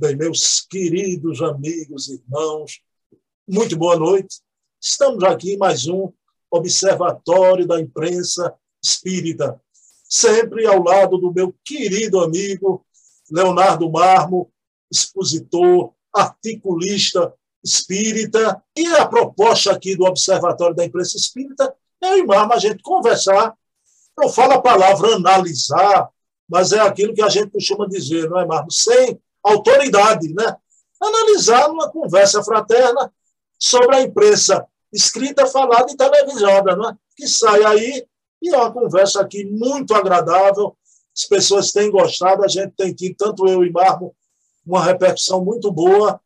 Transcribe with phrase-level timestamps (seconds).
[0.00, 2.80] Bem, meus queridos amigos, irmãos,
[3.48, 4.38] muito boa noite.
[4.80, 6.12] Estamos aqui em mais um
[6.48, 9.60] Observatório da Imprensa Espírita,
[10.08, 12.86] sempre ao lado do meu querido amigo
[13.28, 14.52] Leonardo Marmo,
[14.88, 18.62] expositor, articulista espírita.
[18.76, 23.52] E a proposta aqui do Observatório da Imprensa Espírita é o Marmo a gente conversar.
[24.16, 26.08] Não fala a palavra analisar,
[26.48, 28.70] mas é aquilo que a gente costuma dizer, não é, Marmo?
[28.70, 30.56] Sem autoridade, né?
[31.00, 33.12] Analisar numa conversa fraterna
[33.58, 36.96] sobre a imprensa escrita, falada e televisada, né?
[37.16, 38.06] Que sai aí
[38.40, 40.76] e é uma conversa aqui muito agradável.
[41.14, 44.14] As pessoas têm gostado, a gente tem tido, tanto eu e Marmo,
[44.64, 46.20] uma repercussão muito boa.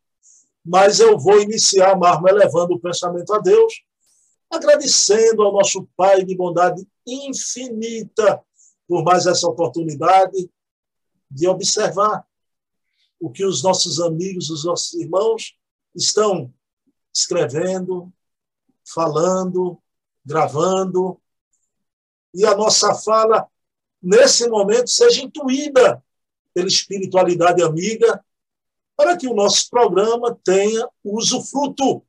[0.63, 3.81] Mas eu vou iniciar, Marmo, elevando o pensamento a Deus,
[4.49, 8.41] agradecendo ao nosso Pai de bondade infinita
[8.87, 10.49] por mais essa oportunidade
[11.29, 12.25] de observar
[13.23, 15.57] o que os nossos amigos, os nossos irmãos
[15.95, 16.53] estão
[17.15, 18.11] escrevendo,
[18.85, 19.81] falando,
[20.25, 21.17] gravando,
[22.33, 23.47] e a nossa fala,
[24.01, 26.03] nesse momento, seja intuída
[26.53, 28.21] pela espiritualidade amiga,
[28.97, 32.05] para que o nosso programa tenha usufruto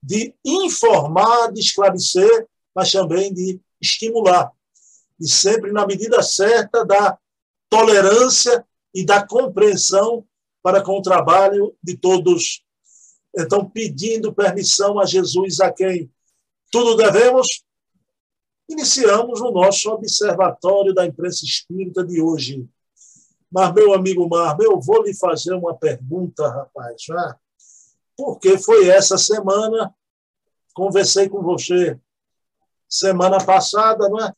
[0.00, 4.52] de informar, de esclarecer, mas também de estimular.
[5.18, 7.18] E sempre na medida certa da
[7.68, 10.26] tolerância e da compreensão
[10.62, 12.62] para com o trabalho de todos.
[13.36, 16.10] Então, pedindo permissão a Jesus, a quem
[16.70, 17.46] tudo devemos,
[18.68, 22.68] iniciamos o nosso observatório da imprensa espírita de hoje.
[23.50, 27.36] Mas, meu amigo Marmo, eu vou lhe fazer uma pergunta, rapaz, já,
[28.16, 29.92] porque foi essa semana,
[30.74, 31.98] conversei com você
[32.88, 34.34] semana passada, não é?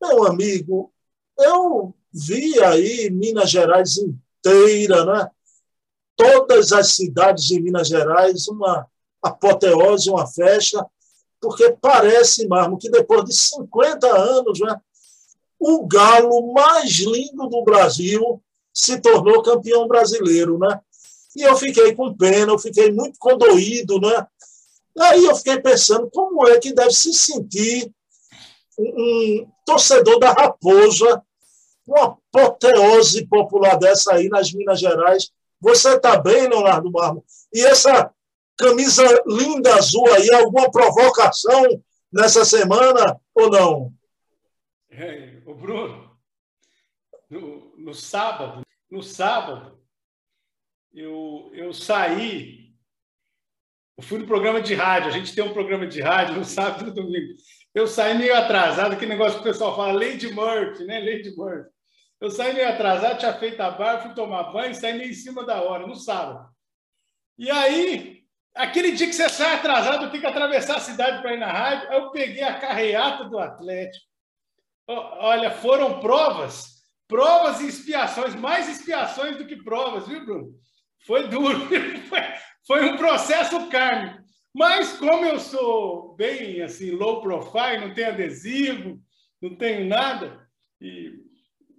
[0.00, 0.92] Meu amigo,
[1.38, 5.30] eu vi aí Minas Gerais inteira, né?
[6.20, 8.86] todas as cidades de Minas Gerais, uma
[9.22, 10.84] apoteose, uma festa,
[11.40, 14.78] porque parece, Marmo, que depois de 50 anos, né,
[15.58, 20.80] o galo mais lindo do Brasil se tornou campeão brasileiro, né?
[21.34, 24.26] E eu fiquei com pena, eu fiquei muito condoído, né?
[24.98, 27.90] Aí eu fiquei pensando como é que deve se sentir
[28.78, 31.22] um, um torcedor da Raposa
[31.90, 35.30] uma apoteose popular dessa aí nas Minas Gerais.
[35.60, 37.24] Você está bem, Leonardo Marmo?
[37.52, 38.12] E essa
[38.56, 43.92] camisa linda azul aí, alguma provocação nessa semana ou não?
[44.90, 46.10] É, o Bruno,
[47.28, 49.78] no, no sábado, no sábado,
[50.92, 52.74] eu, eu saí,
[53.96, 56.82] eu fui no programa de rádio, a gente tem um programa de rádio no sábado
[56.82, 57.34] e no domingo.
[57.72, 60.98] Eu saí meio atrasado, aquele negócio que o pessoal fala, Lady Murphy, né?
[60.98, 61.70] Lady Murphy.
[62.20, 65.44] Eu saí meio atrasado, tinha feito a barba, fui tomar banho, saí meio em cima
[65.44, 66.46] da hora, no sábado.
[67.38, 68.20] E aí,
[68.54, 71.90] aquele dia que você sai atrasado, tem que atravessar a cidade para ir na rádio,
[71.90, 74.04] eu peguei a carreata do Atlético.
[74.86, 76.66] Olha, foram provas,
[77.08, 80.52] provas e expiações, mais expiações do que provas, viu, Bruno?
[81.06, 81.58] Foi duro,
[82.06, 82.20] foi,
[82.66, 84.20] foi um processo kármico.
[84.54, 89.00] Mas como eu sou bem assim low profile, não tenho adesivo,
[89.40, 90.46] não tenho nada,
[90.80, 91.29] e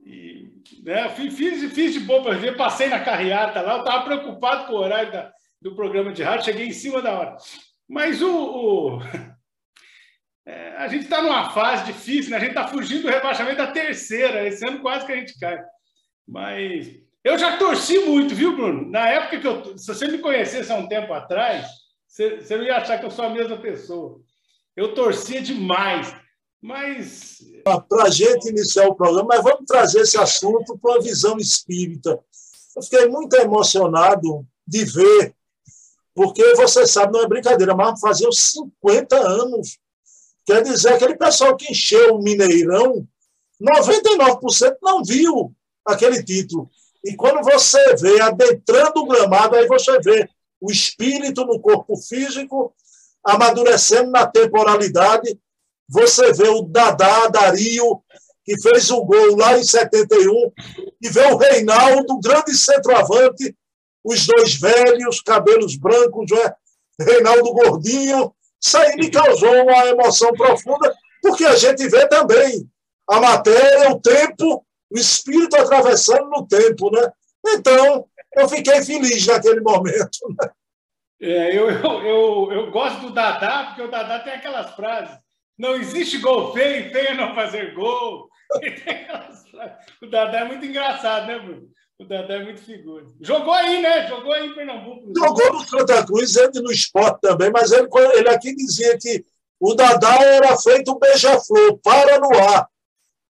[0.04, 0.52] e,
[0.84, 4.74] né, fiz, fiz de boa para ver, passei na carreata lá, eu estava preocupado com
[4.74, 5.32] o horário da,
[5.62, 7.38] do programa de rádio, cheguei em cima da hora.
[7.88, 9.00] Mas o, o
[10.46, 12.38] é, a gente está numa fase difícil, né?
[12.38, 15.60] a gente está fugindo do rebaixamento da terceira, esse ano quase que a gente cai.
[16.28, 16.90] Mas
[17.24, 18.90] eu já torci muito, viu, Bruno?
[18.90, 19.78] Na época que eu.
[19.78, 21.68] Se você me conhecesse há um tempo atrás,
[22.08, 24.20] você, você não ia achar que eu sou a mesma pessoa.
[24.76, 26.16] Eu torcia demais.
[26.62, 27.40] Mas.
[27.64, 32.20] Para a gente iniciar o programa, mas vamos trazer esse assunto para uma visão espírita.
[32.76, 35.36] Eu fiquei muito emocionado de ver,
[36.14, 39.80] porque você sabe, não é brincadeira, mas faziam 50 anos.
[40.46, 43.08] Quer dizer, aquele pessoal que encheu o Mineirão,
[43.62, 45.54] 99% não viu
[45.86, 46.70] aquele título.
[47.04, 52.74] E quando você vê adentrando o gramado, aí você vê o espírito no corpo físico
[53.24, 55.40] amadurecendo na temporalidade
[55.92, 58.02] você vê o Dadá Dario,
[58.46, 60.52] que fez o gol lá em 71,
[61.02, 63.54] e vê o Reinaldo, grande centroavante,
[64.04, 66.54] os dois velhos, cabelos brancos, né?
[67.00, 68.34] Reinaldo gordinho.
[68.64, 72.66] Isso aí me causou uma emoção profunda, porque a gente vê também
[73.10, 77.12] a matéria, o tempo, o espírito atravessando no tempo, né?
[77.48, 80.20] Então, eu fiquei feliz naquele momento.
[80.40, 80.50] Né?
[81.22, 85.20] É, eu, eu, eu, eu gosto do Dadá, porque o Dadá tem aquelas frases
[85.62, 88.30] não existe gol feio, feio não fazer gol.
[90.02, 91.70] O Dadá é muito engraçado, né, Bruno?
[92.06, 93.06] Dedé é muito figura.
[93.22, 94.08] Jogou aí, né?
[94.08, 95.14] Jogou aí em Pernambuco.
[95.16, 99.24] Jogou no Santa Cruz, ele no esporte também, mas ele, ele aqui dizia que
[99.60, 102.68] o Dadá era feito um beija-flor, para no ar.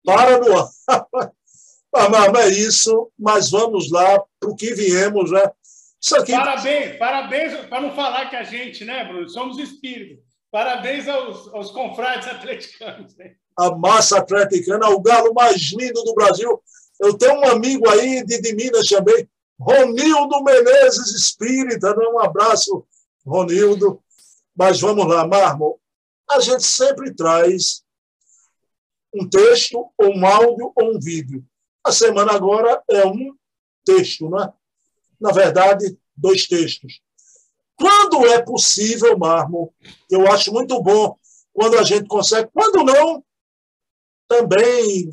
[0.04, 0.68] Para no ar.
[1.92, 5.42] mas, mas é isso, mas vamos lá para o que viemos, né?
[6.18, 6.32] Aqui...
[6.32, 10.29] Parabéns, parabéns, para não falar que a gente, né, Bruno, somos espíritos.
[10.50, 13.14] Parabéns aos, aos confrades atleticanos.
[13.16, 13.36] Né?
[13.56, 16.60] A massa atleticana, o galo mais lindo do Brasil.
[16.98, 21.94] Eu tenho um amigo aí de, de Minas também, Ronildo Menezes Espírita.
[21.94, 22.06] Né?
[22.08, 22.84] Um abraço,
[23.24, 24.02] Ronildo.
[24.56, 25.78] Mas vamos lá, Mármore.
[26.28, 27.82] A gente sempre traz
[29.14, 31.44] um texto, ou um áudio, ou um vídeo.
[31.84, 33.34] A semana agora é um
[33.84, 34.52] texto, né?
[35.20, 37.00] Na verdade, dois textos.
[37.80, 39.70] Quando é possível, Mármore,
[40.10, 41.16] eu acho muito bom
[41.50, 42.50] quando a gente consegue.
[42.52, 43.24] Quando não,
[44.28, 45.10] também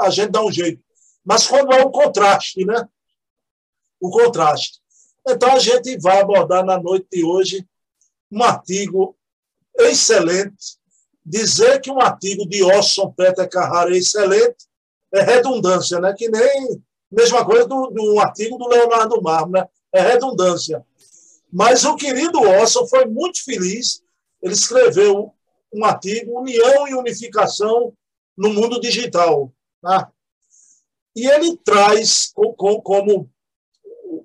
[0.00, 0.82] a gente dá um jeito.
[1.22, 2.88] Mas quando há o contraste, né?
[4.00, 4.80] O contraste.
[5.28, 7.66] Então, a gente vai abordar na noite de hoje
[8.32, 9.14] um artigo
[9.78, 10.78] excelente.
[11.24, 14.66] Dizer que um artigo de Orson Peter Carrara é excelente
[15.12, 16.14] é redundância, né?
[16.16, 19.68] Que nem mesma coisa do, do artigo do Leonardo Marmo, né?
[19.92, 20.82] É redundância.
[21.54, 24.02] Mas o querido Orson foi muito feliz.
[24.42, 25.32] Ele escreveu
[25.72, 27.96] um artigo, União e Unificação
[28.36, 29.54] no Mundo Digital.
[29.80, 30.10] Tá?
[31.14, 32.32] E ele traz
[32.82, 33.30] como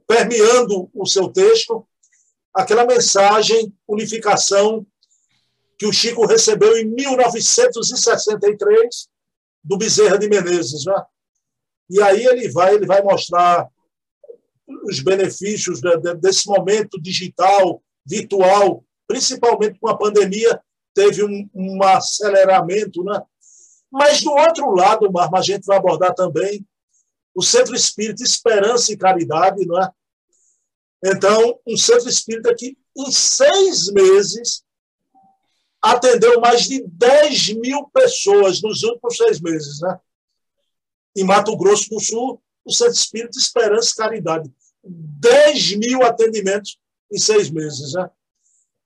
[0.08, 1.88] permeando o seu texto
[2.52, 4.84] aquela mensagem, unificação,
[5.78, 9.08] que o Chico recebeu em 1963
[9.64, 10.84] do Bezerra de Menezes.
[10.84, 10.96] Né?
[11.92, 13.70] E aí ele vai, ele vai mostrar
[14.84, 15.82] os benefícios
[16.20, 20.62] desse momento digital, virtual, principalmente com a pandemia,
[20.94, 23.04] teve um, um aceleramento.
[23.04, 23.22] Né?
[23.92, 26.66] Mas, do outro lado, Marma, a gente vai abordar também
[27.34, 29.66] o Centro Espírita Esperança e Caridade.
[29.66, 29.92] Não é?
[31.04, 34.64] Então, um centro espírita que, em seis meses,
[35.82, 39.80] atendeu mais de 10 mil pessoas nos últimos seis meses.
[39.80, 39.98] Né?
[41.16, 44.54] Em Mato Grosso do Sul, o Centro Espírita Esperança e Caridade.
[44.84, 46.78] 10 mil atendimentos
[47.12, 48.10] em seis meses, né?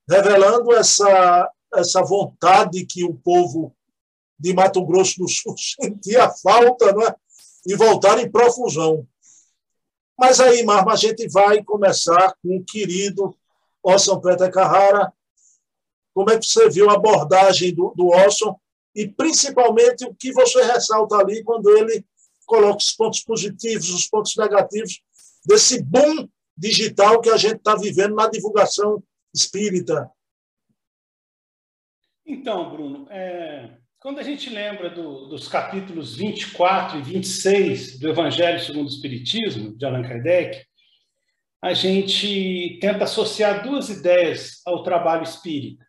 [0.10, 3.76] revelando essa, essa vontade que o povo
[4.40, 7.16] de Mato Grosso do Sul sentia falta né?
[7.66, 9.08] e voltar em profusão.
[10.18, 13.36] Mas aí, Marma, a gente vai começar com o querido
[13.82, 15.12] Orson Peter Carrara.
[16.14, 18.56] Como é que você viu a abordagem do, do Orson
[18.96, 22.06] e, principalmente, o que você ressalta ali quando ele
[22.46, 25.02] coloca os pontos positivos, os pontos negativos
[25.46, 29.04] desse boom digital que a gente está vivendo na divulgação
[29.34, 30.10] espírita.
[32.26, 38.60] Então, Bruno, é, quando a gente lembra do, dos capítulos 24 e 26 do Evangelho
[38.60, 40.64] segundo o Espiritismo, de Allan Kardec,
[41.62, 45.86] a gente tenta associar duas ideias ao trabalho espírita.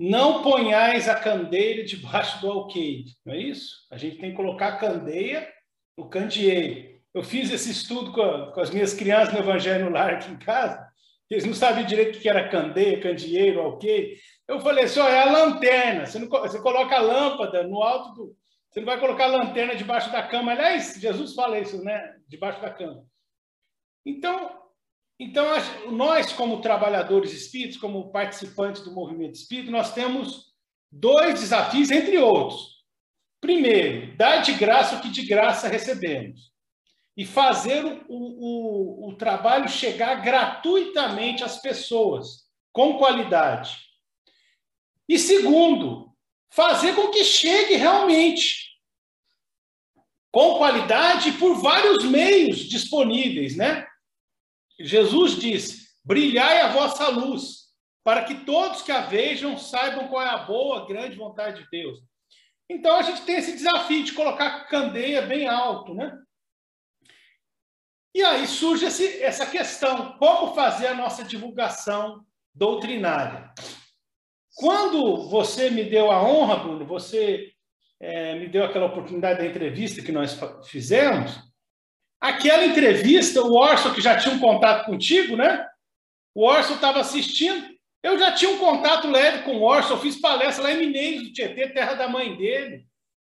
[0.00, 3.86] Não ponhais a candeia debaixo do alqueire, não é isso?
[3.90, 5.48] A gente tem que colocar a candeia
[5.96, 6.93] no candeeiro.
[7.14, 10.36] Eu fiz esse estudo com, a, com as minhas crianças no Evangelho Lar aqui em
[10.36, 10.84] casa,
[11.30, 14.16] eles não sabiam direito o que era candeia, candeeiro, ok.
[14.48, 16.06] Eu falei assim: ó, é a lanterna.
[16.06, 18.36] Você, não, você coloca a lâmpada no alto do.
[18.68, 20.50] Você não vai colocar a lanterna debaixo da cama.
[20.50, 22.16] Aliás, Jesus fala isso, né?
[22.26, 23.04] Debaixo da cama.
[24.04, 24.50] Então,
[25.18, 25.46] então
[25.92, 30.52] nós, como trabalhadores espíritos, como participantes do movimento espírita, nós temos
[30.90, 32.74] dois desafios, entre outros.
[33.40, 36.53] Primeiro, dar de graça o que de graça recebemos
[37.16, 43.78] e fazer o, o, o trabalho chegar gratuitamente às pessoas, com qualidade.
[45.08, 46.12] E segundo,
[46.50, 48.64] fazer com que chegue realmente
[50.32, 53.86] com qualidade por vários meios disponíveis, né?
[54.80, 57.68] Jesus diz: "Brilhai a vossa luz,
[58.02, 62.00] para que todos que a vejam saibam qual é a boa, grande vontade de Deus".
[62.68, 66.18] Então a gente tem esse desafio de colocar a candeia bem alto, né?
[68.14, 73.52] E aí surge esse, essa questão: como fazer a nossa divulgação doutrinária?
[74.54, 77.52] Quando você me deu a honra, Bruno, você
[78.00, 81.40] é, me deu aquela oportunidade da entrevista que nós fizemos,
[82.20, 85.66] aquela entrevista, o Orson, que já tinha um contato contigo, né?
[86.32, 87.66] O Orson estava assistindo,
[88.00, 91.24] eu já tinha um contato leve com o Orson, eu fiz palestra lá em Mineiros
[91.24, 92.86] do Tietê, terra da mãe dele,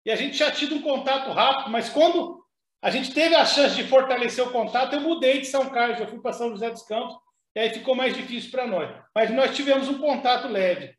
[0.05, 2.42] e a gente já tinha um contato rápido, mas quando
[2.83, 4.93] a gente teve a chance de fortalecer o contato.
[4.93, 7.15] Eu mudei de São Carlos, eu fui para São José dos Campos,
[7.55, 8.93] e aí ficou mais difícil para nós.
[9.15, 10.93] Mas nós tivemos um contato leve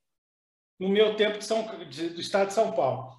[0.81, 3.13] no meu tempo de São, do estado de São Paulo.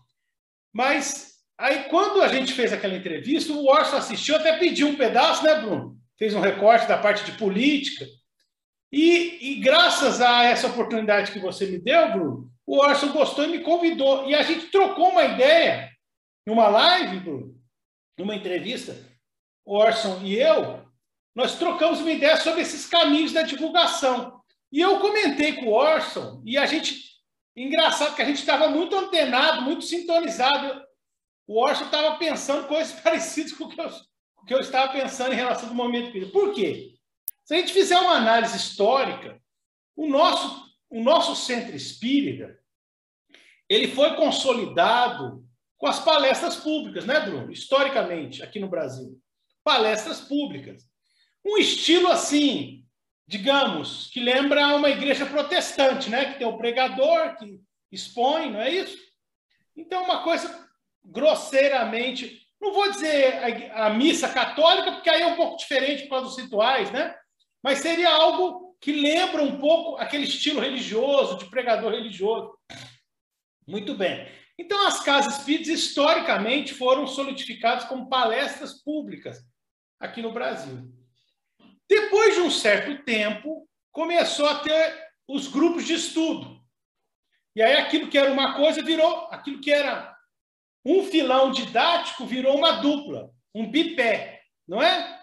[0.74, 5.44] Mas Aí, quando a gente fez aquela entrevista, o Orson assistiu, até pediu um pedaço,
[5.44, 5.98] né, Bruno?
[6.18, 8.06] Fez um recorte da parte de política.
[8.92, 13.50] E, e graças a essa oportunidade que você me deu, Bruno, o Orson gostou e
[13.50, 14.28] me convidou.
[14.30, 15.90] E a gente trocou uma ideia
[16.46, 17.55] numa live, Bruno,
[18.18, 18.96] numa entrevista,
[19.66, 20.86] Orson e eu,
[21.34, 24.42] nós trocamos uma ideia sobre esses caminhos da divulgação.
[24.72, 27.04] E eu comentei com o Orson, e a gente.
[27.58, 30.86] Engraçado que a gente estava muito antenado, muito sintonizado
[31.48, 33.88] o Orson estava pensando coisas parecidas com o que eu,
[34.38, 36.32] o que eu estava pensando em relação ao momento.
[36.32, 36.96] Por quê?
[37.44, 39.40] Se a gente fizer uma análise histórica,
[39.96, 42.60] o nosso, o nosso centro espírita
[43.68, 45.45] ele foi consolidado
[45.78, 47.52] com as palestras públicas, né, Bruno?
[47.52, 49.20] Historicamente, aqui no Brasil.
[49.64, 50.84] Palestras públicas.
[51.44, 52.86] Um estilo assim,
[53.28, 56.34] digamos, que lembra uma igreja protestante, né?
[56.34, 57.60] Que tem o pregador que
[57.92, 58.98] expõe, não é isso?
[59.76, 60.66] Então, uma coisa
[61.04, 66.10] grosseiramente, não vou dizer a, a, missa católica, porque aí é um pouco diferente por
[66.10, 67.16] causa dos rituais, né?
[67.62, 72.58] Mas seria algo que lembra um pouco aquele estilo religioso, de pregador religioso.
[73.68, 74.28] Muito bem.
[74.58, 79.44] Então, as casas espíritas, historicamente, foram solidificadas como palestras públicas
[80.00, 80.92] aqui no Brasil.
[81.90, 86.62] Depois de um certo tempo, começou a ter os grupos de estudo.
[87.56, 90.16] E aí, aquilo que era uma coisa virou aquilo que era
[90.86, 95.20] um filão didático virou uma dupla, um bipé, não é?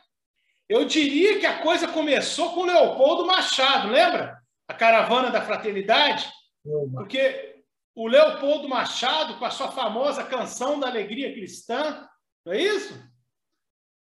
[0.69, 4.43] Eu diria que a coisa começou com Leopoldo Machado, lembra?
[4.67, 6.29] A caravana da fraternidade?
[6.93, 7.52] Porque
[7.95, 12.09] o Leopoldo Machado, com a sua famosa canção da alegria cristã,
[12.45, 13.13] não é isso?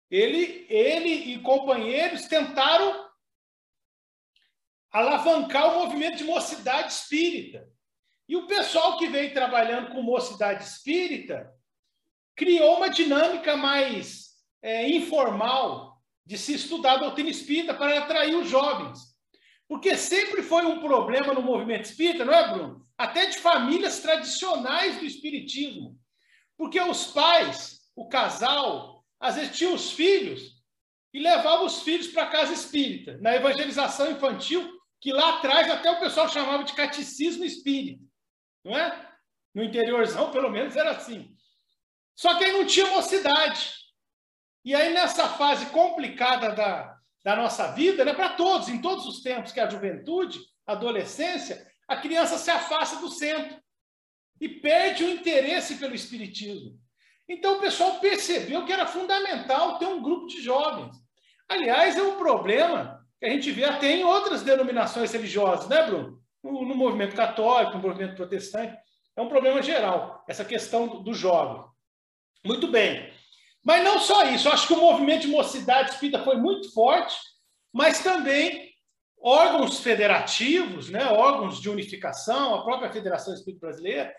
[0.09, 3.07] Ele, ele e companheiros tentaram
[4.91, 7.67] alavancar o movimento de mocidade espírita.
[8.27, 11.51] E o pessoal que veio trabalhando com mocidade espírita
[12.35, 14.29] criou uma dinâmica mais
[14.61, 18.99] é, informal de se estudar a doutrina espírita para atrair os jovens.
[19.67, 22.88] Porque sempre foi um problema no movimento espírita, não é, Bruno?
[22.99, 25.97] Até de famílias tradicionais do espiritismo.
[26.55, 30.61] Porque os pais, o casal, às vezes tinham os filhos
[31.13, 34.69] e levavam os filhos para a casa espírita, na evangelização infantil,
[35.01, 38.09] que lá atrás até o pessoal chamava de catecismo espírita
[38.63, 39.09] não é?
[39.53, 41.35] No interiorzão, pelo menos, era assim.
[42.15, 43.73] Só que aí não tinha mocidade.
[44.63, 49.21] E aí, nessa fase complicada da, da nossa vida, né, para todos, em todos os
[49.21, 53.61] tempos, que é a juventude, a adolescência, a criança se afasta do centro
[54.39, 56.79] e perde o interesse pelo espiritismo.
[57.27, 60.95] Então, o pessoal percebeu que era fundamental ter um grupo de jovens.
[61.47, 66.19] Aliás, é um problema que a gente vê até em outras denominações religiosas, né, Bruno?
[66.43, 68.77] no, no movimento católico, no movimento protestante.
[69.15, 71.63] É um problema geral, essa questão do, do jovem.
[72.45, 73.11] Muito bem.
[73.63, 77.17] Mas não só isso, acho que o movimento de mocidade espírita foi muito forte,
[77.73, 78.68] mas também
[79.21, 84.13] órgãos federativos, né, órgãos de unificação, a própria Federação Espírita Brasileira,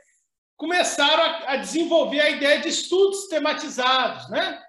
[0.56, 4.62] começaram a, a desenvolver a ideia de estudos tematizados, né?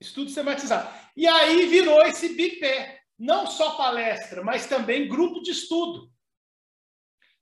[0.00, 0.90] Estudos tematizados.
[1.14, 6.10] E aí virou esse bipé, não só palestra, mas também grupo de estudo.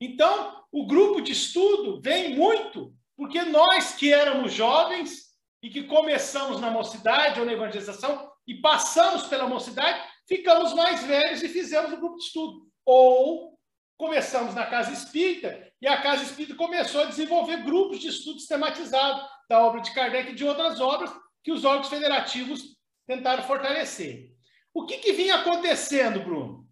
[0.01, 5.29] Então, o grupo de estudo vem muito porque nós que éramos jovens
[5.61, 11.43] e que começamos na mocidade ou na evangelização e passamos pela mocidade, ficamos mais velhos
[11.43, 12.71] e fizemos o grupo de estudo.
[12.85, 13.59] Ou
[13.97, 19.27] começamos na casa espírita e a casa espírita começou a desenvolver grupos de estudo sistematizado
[19.49, 21.11] da obra de Kardec e de outras obras
[21.43, 24.31] que os órgãos federativos tentaram fortalecer.
[24.75, 26.69] O que, que vinha acontecendo, Bruno?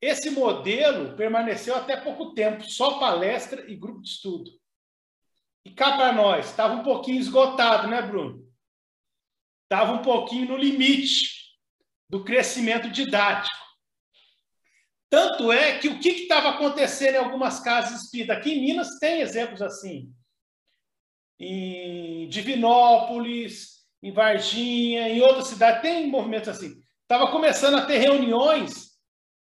[0.00, 4.50] Esse modelo permaneceu até pouco tempo, só palestra e grupo de estudo.
[5.64, 8.46] E cá para nós, estava um pouquinho esgotado, né, Bruno?
[9.64, 11.43] Estava um pouquinho no limite
[12.08, 13.64] do crescimento didático.
[15.10, 18.36] Tanto é que o que estava acontecendo em algumas casas espíritas?
[18.36, 20.12] Aqui em Minas tem exemplos assim.
[21.38, 26.82] Em Divinópolis, em Varginha, em outras cidades, tem movimentos assim.
[27.02, 28.94] Estava começando a ter reuniões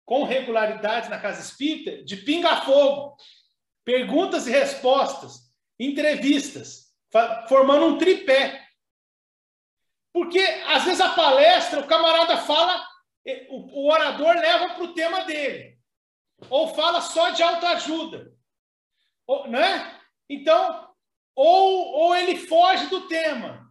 [0.05, 3.15] com regularidade na casa espírita de pinga-fogo,
[3.85, 6.87] perguntas e respostas, entrevistas,
[7.47, 8.67] formando um tripé.
[10.13, 12.85] Porque, às vezes, a palestra, o camarada fala,
[13.49, 15.77] o, orador leva para o tema dele,
[16.49, 18.31] ou fala só de autoajuda,
[19.47, 19.99] né?
[20.29, 20.89] Então,
[21.35, 23.69] ou, ou ele foge do tema,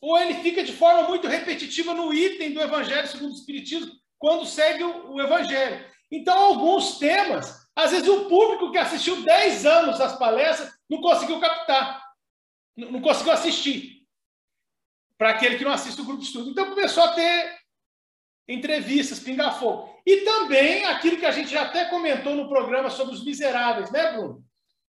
[0.00, 4.46] ou ele fica de forma muito repetitiva no item do Evangelho segundo o Espiritismo, quando
[4.46, 5.84] segue o, o Evangelho.
[6.10, 11.40] Então, alguns temas, às vezes o público que assistiu 10 anos às palestras não conseguiu
[11.40, 12.02] captar.
[12.76, 13.91] não conseguiu assistir.
[15.22, 16.50] Para aquele que não assiste o grupo de estudo.
[16.50, 17.56] Então começou a ter
[18.48, 19.96] entrevistas, pingar fogo.
[20.04, 24.14] E também aquilo que a gente já até comentou no programa sobre os miseráveis, né,
[24.14, 24.44] Bruno?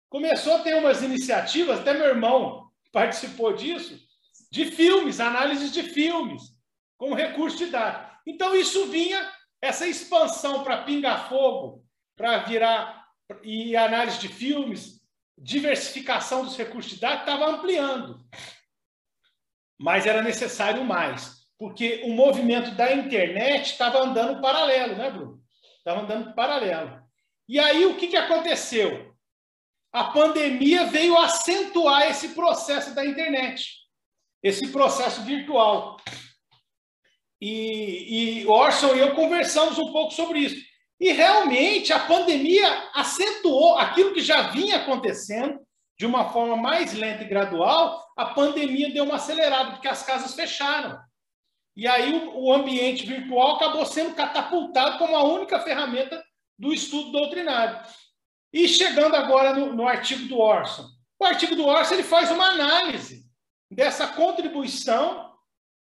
[0.09, 3.95] Começou a ter umas iniciativas, até meu irmão participou disso,
[4.51, 6.41] de filmes, análises de filmes,
[6.97, 8.17] como recurso de dados.
[8.25, 11.85] Então, isso vinha, essa expansão para pingar fogo,
[12.15, 13.05] para virar
[13.43, 14.99] e análise de filmes,
[15.37, 18.19] diversificação dos recursos de dados, estava ampliando.
[19.83, 25.41] Mas era necessário mais porque o movimento da internet estava andando paralelo, né, Bruno?
[25.77, 27.01] Estava andando paralelo.
[27.49, 29.13] E aí o que, que aconteceu?
[29.91, 33.73] A pandemia veio acentuar esse processo da internet,
[34.41, 35.97] esse processo virtual.
[37.41, 40.65] E, e Orson e eu conversamos um pouco sobre isso.
[40.97, 45.59] E realmente a pandemia acentuou aquilo que já vinha acontecendo
[45.99, 48.02] de uma forma mais lenta e gradual.
[48.15, 50.99] A pandemia deu uma acelerada, porque as casas fecharam.
[51.75, 56.23] E aí o, o ambiente virtual acabou sendo catapultado como a única ferramenta
[56.57, 57.79] do estudo doutrinário.
[58.51, 60.87] E chegando agora no, no artigo do Orson.
[61.19, 63.23] O artigo do Orson ele faz uma análise
[63.69, 65.33] dessa contribuição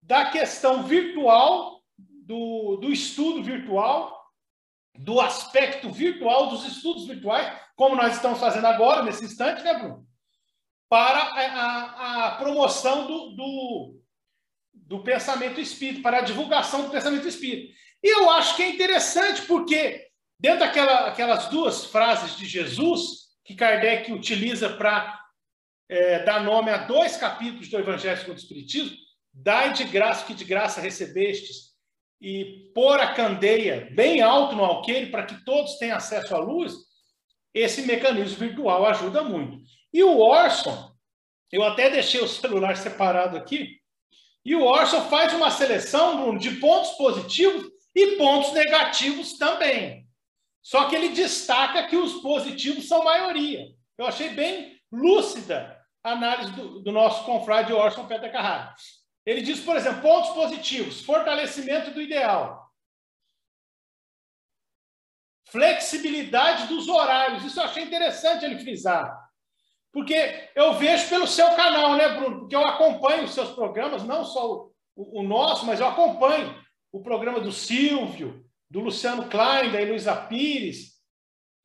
[0.01, 4.21] da questão virtual, do, do estudo virtual,
[4.97, 10.05] do aspecto virtual, dos estudos virtuais, como nós estamos fazendo agora, nesse instante, né, Bruno?
[10.91, 14.01] Para a, a, promoção do, do,
[14.73, 17.73] do pensamento espírita, para a divulgação do pensamento espírita.
[18.03, 20.05] E eu acho que é interessante, porque
[20.37, 25.17] dentro daquelas duas frases de Jesus, que Kardec utiliza para
[25.87, 28.97] é, dar nome a dois capítulos do Evangelho segundo o Espiritismo,
[29.33, 31.71] dai de graça que de graça recebestes,
[32.19, 36.73] e pôr a candeia bem alto no alqueire para que todos tenham acesso à luz,
[37.53, 39.57] esse mecanismo virtual ajuda muito.
[39.93, 40.95] E o Orson,
[41.51, 43.81] eu até deixei o celular separado aqui,
[44.43, 50.07] e o Orson faz uma seleção, Bruno, de pontos positivos e pontos negativos também.
[50.61, 53.67] Só que ele destaca que os positivos são maioria.
[53.97, 58.73] Eu achei bem lúcida a análise do, do nosso confrade Orson Peter Carrara.
[59.25, 62.71] Ele diz, por exemplo, pontos positivos: fortalecimento do ideal,
[65.51, 67.43] flexibilidade dos horários.
[67.43, 69.30] Isso eu achei interessante ele frisar.
[69.91, 72.39] Porque eu vejo pelo seu canal, né, Bruno?
[72.39, 76.55] Porque eu acompanho os seus programas, não só o, o, nosso, mas eu acompanho
[76.91, 80.93] o programa do Silvio, do Luciano Klein, da Heloísa Pires,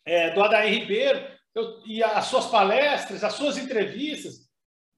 [0.04, 4.46] é, do Adair Ribeiro, eu, e as suas palestras, as suas entrevistas,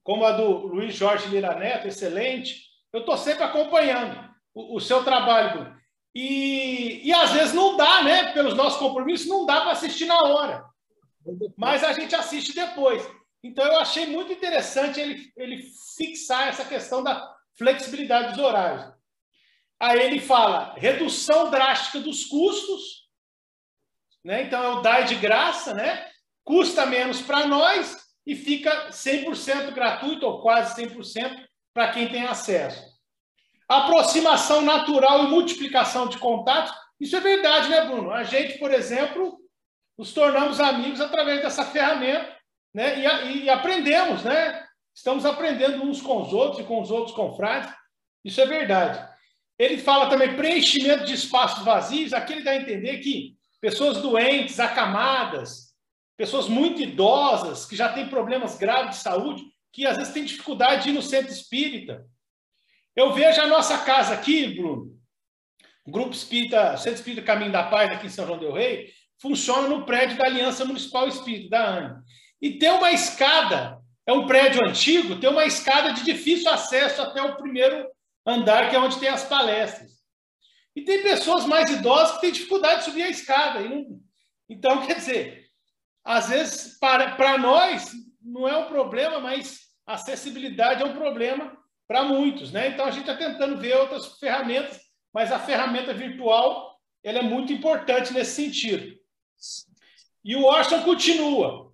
[0.03, 2.63] como a do Luiz Jorge Lira Neto, excelente.
[2.91, 5.79] Eu estou sempre acompanhando o, o seu trabalho, Bruno.
[6.15, 8.33] E, e às vezes não dá, né?
[8.33, 10.65] Pelos nossos compromissos, não dá para assistir na hora.
[11.55, 13.07] Mas a gente assiste depois.
[13.43, 15.63] Então, eu achei muito interessante ele, ele
[15.97, 18.93] fixar essa questão da flexibilidade dos horários.
[19.79, 23.07] Aí ele fala redução drástica dos custos,
[24.23, 24.43] né?
[24.43, 26.09] então é o DAI de graça, né?
[26.43, 32.89] custa menos para nós e fica 100% gratuito, ou quase 100% para quem tem acesso.
[33.67, 38.11] Aproximação natural e multiplicação de contatos, isso é verdade, né, Bruno?
[38.11, 39.39] A gente, por exemplo,
[39.97, 42.38] nos tornamos amigos através dessa ferramenta
[42.73, 42.99] né?
[42.99, 44.65] E, e, aprendemos, né?
[44.93, 47.71] Estamos aprendendo uns com os outros e com os outros confrades.
[48.23, 49.07] Isso é verdade.
[49.57, 52.13] Ele fala também preenchimento de espaços vazios.
[52.13, 55.73] Aqui ele dá a entender que pessoas doentes, acamadas,
[56.17, 60.83] pessoas muito idosas, que já têm problemas graves de saúde, que às vezes têm dificuldade
[60.83, 62.05] de ir no centro espírita.
[62.95, 64.99] Eu vejo a nossa casa aqui, Bruno,
[65.87, 69.85] Grupo Espírita, Centro Espírita Caminho da Paz, aqui em São João del Rei, funciona no
[69.85, 72.01] prédio da Aliança Municipal Espírita, da ANE.
[72.41, 77.21] E tem uma escada, é um prédio antigo, tem uma escada de difícil acesso até
[77.21, 77.87] o primeiro
[78.25, 79.91] andar, que é onde tem as palestras.
[80.75, 83.59] E tem pessoas mais idosas que têm dificuldade de subir a escada.
[84.47, 85.47] Então, quer dizer,
[86.03, 92.03] às vezes, para, para nós, não é um problema, mas acessibilidade é um problema para
[92.03, 92.51] muitos.
[92.51, 92.69] Né?
[92.69, 94.79] Então, a gente está tentando ver outras ferramentas,
[95.13, 96.69] mas a ferramenta virtual
[97.03, 98.97] ela é muito importante nesse sentido.
[100.23, 101.68] E o Orson continua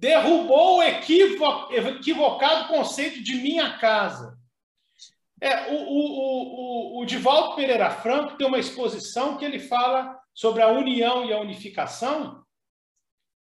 [0.00, 4.34] derrubou o equivocado conceito de minha casa.
[5.38, 10.62] É, o, o, o, o Divaldo Pereira Franco tem uma exposição que ele fala sobre
[10.62, 12.42] a união e a unificação,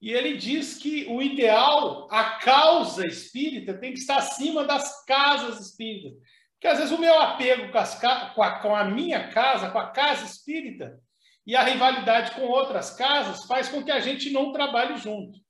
[0.00, 5.60] e ele diz que o ideal, a causa espírita, tem que estar acima das casas
[5.60, 6.12] espíritas.
[6.52, 8.00] Porque às vezes o meu apego com, as,
[8.34, 10.98] com, a, com a minha casa, com a casa espírita,
[11.46, 15.45] e a rivalidade com outras casas faz com que a gente não trabalhe junto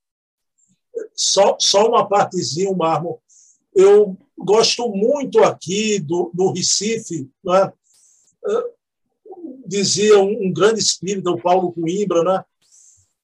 [1.15, 3.19] só, só uma partezinha, o mármore.
[3.75, 7.73] Eu gosto muito aqui do, do Recife, né?
[9.67, 12.45] dizia um, um grande espírito, o Paulo Coimbra, né?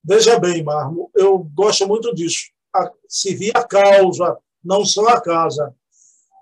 [0.04, 2.50] Veja bem, Marmo, eu gosto muito disso.
[2.74, 5.74] A, servir a causa, não só a casa.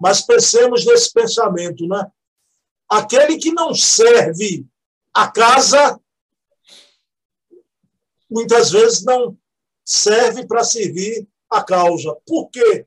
[0.01, 2.11] Mas pensemos nesse pensamento, né?
[2.89, 4.67] Aquele que não serve
[5.13, 6.01] a casa,
[8.31, 9.37] muitas vezes não
[9.91, 12.17] serve para servir a causa.
[12.25, 12.87] Por quê?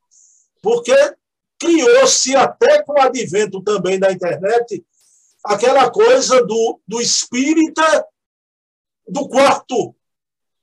[0.61, 0.95] Porque
[1.59, 4.85] criou-se, até com o advento também da internet,
[5.43, 8.05] aquela coisa do, do espírita
[9.05, 9.93] do quarto,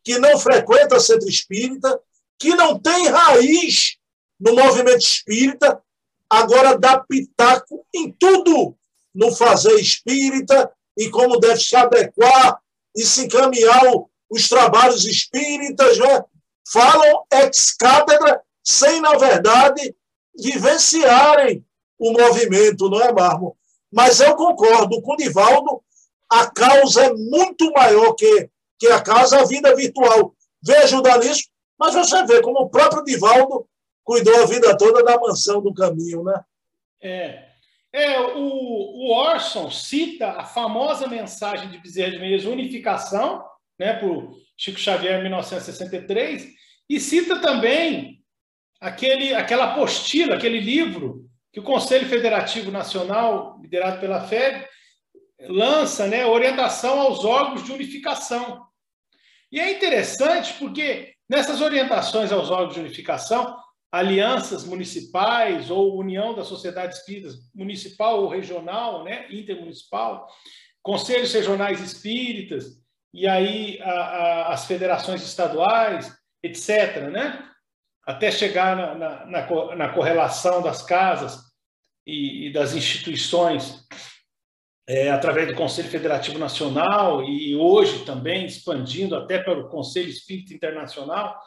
[0.02, 2.00] que não frequenta centro espírita,
[2.38, 3.98] que não tem raiz
[4.38, 5.82] no movimento espírita,
[6.28, 8.74] agora dá pitaco em tudo
[9.14, 12.62] no fazer espírita e como deve se adequar
[12.96, 13.84] e se encaminhar
[14.30, 16.24] os trabalhos espíritas, né?
[16.72, 19.94] falam ex-cátedra sem, na verdade,
[20.38, 21.64] vivenciarem
[21.98, 23.56] o movimento, não é, Marmo?
[23.92, 25.82] Mas eu concordo com o Divaldo,
[26.30, 30.34] a causa é muito maior que, que a casa, a vida virtual.
[30.62, 33.66] Veja ajudar nisso, mas você vê como o próprio Divaldo
[34.04, 36.40] cuidou a vida toda da mansão do caminho, né?
[37.02, 37.48] É.
[37.92, 43.44] é o, o Orson cita a famosa mensagem de Bezerra de Menezes, Unificação,
[43.80, 46.52] né, por Chico Xavier, em 1963,
[46.86, 48.22] e cita também
[48.78, 54.68] aquele, aquela apostila, aquele livro que o Conselho Federativo Nacional, liderado pela FEB,
[55.48, 58.62] lança né, orientação aos órgãos de unificação.
[59.50, 63.56] E é interessante porque nessas orientações aos órgãos de unificação,
[63.90, 70.28] alianças municipais ou união da sociedade espírita municipal ou regional, né, intermunicipal,
[70.82, 72.79] conselhos regionais espíritas,
[73.12, 77.46] e aí a, a, as federações estaduais, etc., né?
[78.06, 81.38] até chegar na, na, na, na correlação das casas
[82.06, 83.86] e, e das instituições
[84.88, 90.52] é, através do Conselho Federativo Nacional e hoje também expandindo até para o Conselho Espírita
[90.52, 91.38] Internacional.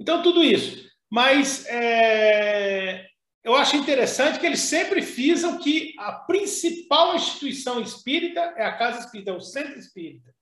[0.00, 0.90] Então, tudo isso.
[1.08, 3.06] Mas é,
[3.44, 9.00] eu acho interessante que eles sempre frisam que a principal instituição espírita é a Casa
[9.00, 10.34] Espírita, é o Centro Espírita.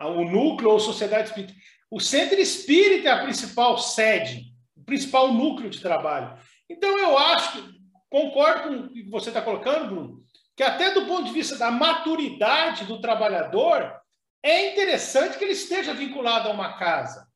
[0.00, 1.54] O núcleo ou sociedade espírita.
[1.90, 4.56] O Centro Espírita é a principal sede
[4.86, 6.38] principal núcleo de trabalho.
[6.70, 10.24] Então, eu acho que, concordo com o que você está colocando, Bruno,
[10.56, 14.00] que até do ponto de vista da maturidade do trabalhador,
[14.42, 17.28] é interessante que ele esteja vinculado a uma casa.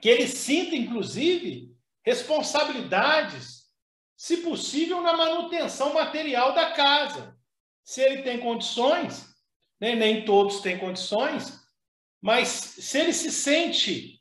[0.00, 1.70] Que ele sinta, inclusive,
[2.04, 3.62] responsabilidades,
[4.16, 7.36] se possível, na manutenção material da casa.
[7.84, 9.31] Se ele tem condições,
[9.82, 9.96] né?
[9.96, 11.60] nem todos têm condições,
[12.22, 14.20] mas se ele se sente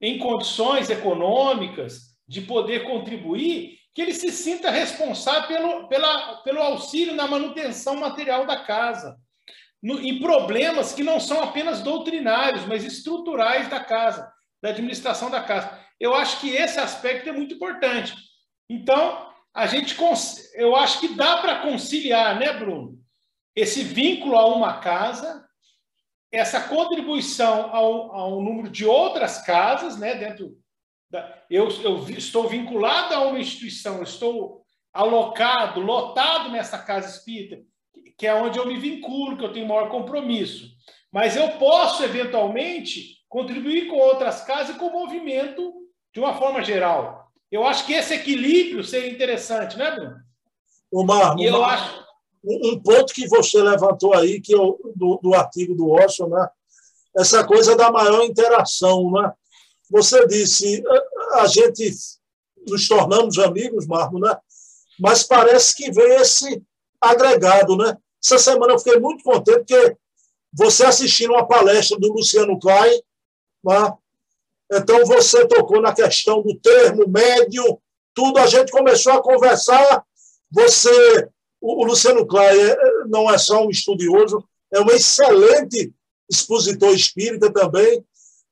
[0.00, 7.12] em condições econômicas de poder contribuir, que ele se sinta responsável pelo, pela, pelo auxílio
[7.16, 9.16] na manutenção material da casa,
[9.82, 15.42] no, em problemas que não são apenas doutrinários, mas estruturais da casa, da administração da
[15.42, 15.76] casa.
[15.98, 18.14] Eu acho que esse aspecto é muito importante.
[18.68, 19.96] Então, a gente,
[20.54, 22.99] eu acho que dá para conciliar, né, Bruno?
[23.54, 25.48] Esse vínculo a uma casa
[26.32, 30.56] essa contribuição ao, ao número de outras casas, né, dentro
[31.10, 37.62] da, eu, eu estou vinculado a uma instituição, estou alocado, lotado nessa casa espírita,
[38.16, 40.68] que é onde eu me vinculo, que eu tenho maior compromisso.
[41.12, 45.72] Mas eu posso, eventualmente, contribuir com outras casas e com o movimento
[46.12, 47.28] de uma forma geral.
[47.50, 50.16] Eu acho que esse equilíbrio seria interessante, né, Bruno?
[50.92, 52.04] Omar, e eu acho
[52.42, 56.48] um ponto que você levantou aí, que eu, do, do artigo do Orson, né?
[57.16, 59.10] essa coisa da maior interação.
[59.10, 59.32] Né?
[59.90, 60.82] Você disse,
[61.34, 61.92] a, gente
[62.66, 64.36] nos tornamos amigos, Marmo, né?
[64.98, 66.62] mas parece que vem esse
[67.00, 67.76] agregado.
[67.76, 67.96] Né?
[68.22, 69.96] Essa semana eu fiquei muito contente porque
[70.52, 73.00] você assistindo uma palestra do Luciano Klein,
[73.64, 73.92] né?
[74.72, 77.80] então você tocou na questão do termo médio,
[78.14, 80.04] tudo, a gente começou a conversar,
[80.50, 81.28] você
[81.60, 84.42] o, Luciano Clay é, não é só um estudioso,
[84.72, 85.92] é um excelente
[86.30, 88.04] expositor espírita também.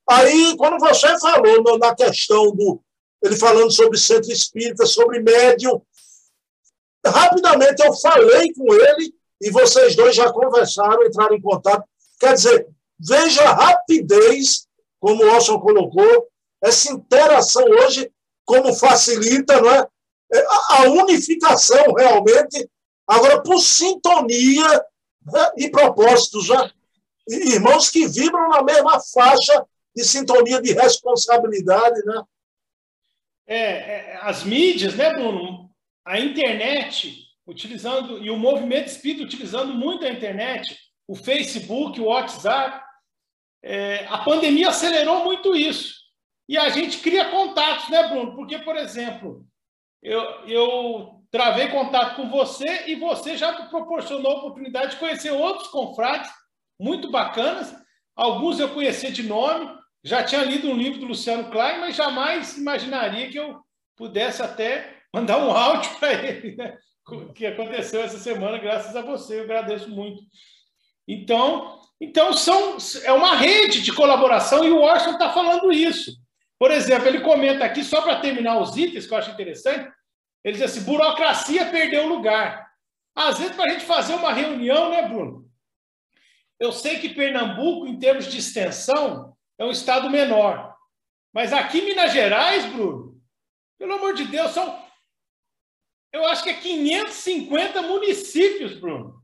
[0.08, 2.80] Aí, quando você falou na questão do.
[3.22, 5.82] Ele falando sobre centro espírita, sobre médium,
[7.04, 11.84] rapidamente eu falei com ele e vocês dois já conversaram, entraram em contato.
[12.20, 12.68] Quer dizer,
[12.98, 14.68] veja a rapidez,
[15.00, 16.28] como o Orson colocou,
[16.62, 18.10] essa interação hoje,
[18.44, 19.86] como facilita não é?
[20.32, 22.68] é a unificação realmente
[23.08, 24.68] Agora, por sintonia
[25.24, 26.70] né, e propósitos, já,
[27.26, 29.64] irmãos que vibram na mesma faixa
[29.96, 32.22] de sintonia de responsabilidade, né?
[33.48, 35.70] é, é, as mídias, né, Bruno?
[36.04, 42.86] A internet, utilizando, e o movimento espírita utilizando muito a internet, o Facebook, o WhatsApp.
[43.62, 45.96] É, a pandemia acelerou muito isso.
[46.46, 48.36] E a gente cria contatos, né, Bruno?
[48.36, 49.46] Porque, por exemplo,
[50.02, 55.68] eu, eu travei contato com você e você já proporcionou a oportunidade de conhecer outros
[55.68, 56.30] confrades
[56.80, 57.74] muito bacanas.
[58.16, 59.68] Alguns eu conhecia de nome,
[60.02, 63.60] já tinha lido um livro do Luciano Klein, mas jamais imaginaria que eu
[63.96, 66.76] pudesse até mandar um áudio para ele, né?
[67.34, 70.22] que aconteceu essa semana, graças a você, eu agradeço muito.
[71.06, 76.12] Então, então são, é uma rede de colaboração e o Orson está falando isso.
[76.58, 79.90] Por exemplo, ele comenta aqui, só para terminar os itens, que eu acho interessante,
[80.44, 82.68] ele diz assim: burocracia perdeu lugar.
[83.14, 85.50] Às vezes, para a gente fazer uma reunião, né, Bruno?
[86.58, 90.76] Eu sei que Pernambuco, em termos de extensão, é um estado menor.
[91.32, 93.20] Mas aqui em Minas Gerais, Bruno,
[93.78, 94.86] pelo amor de Deus, são.
[96.12, 99.22] Eu acho que é 550 municípios, Bruno.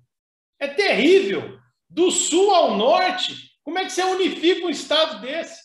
[0.59, 1.59] É terrível.
[1.89, 5.63] Do sul ao norte, como é que você unifica um estado desse?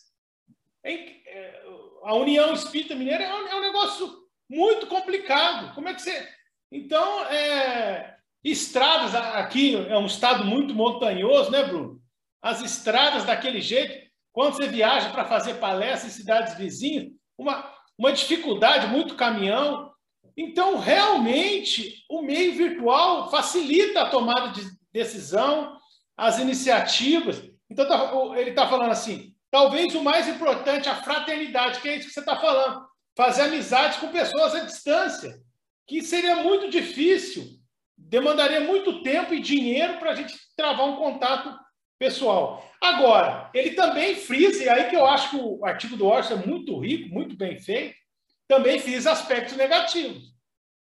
[0.83, 1.63] É,
[2.03, 4.18] a União Espírita Mineira é um é negócio
[4.49, 5.73] muito complicado.
[5.75, 6.27] Como é que você.
[6.71, 8.15] Então, é...
[8.43, 12.01] estradas, aqui é um estado muito montanhoso, né, Bruno?
[12.41, 17.07] As estradas daquele jeito, quando você viaja para fazer palestra em cidades vizinhas,
[17.37, 19.91] uma, uma dificuldade, muito caminhão.
[20.35, 25.77] Então, realmente, o meio virtual facilita a tomada de decisão,
[26.15, 27.43] as iniciativas.
[27.69, 32.07] Então, tá, ele está falando assim: talvez o mais importante, a fraternidade, que é isso
[32.07, 32.88] que você está falando
[33.19, 35.41] fazer amizade com pessoas à distância,
[35.85, 37.59] que seria muito difícil,
[37.97, 41.53] demandaria muito tempo e dinheiro para a gente travar um contato
[41.99, 42.65] pessoal.
[42.81, 46.45] Agora, ele também frisa, e aí que eu acho que o artigo do Orson é
[46.45, 47.93] muito rico, muito bem feito,
[48.47, 50.23] também frisa aspectos negativos,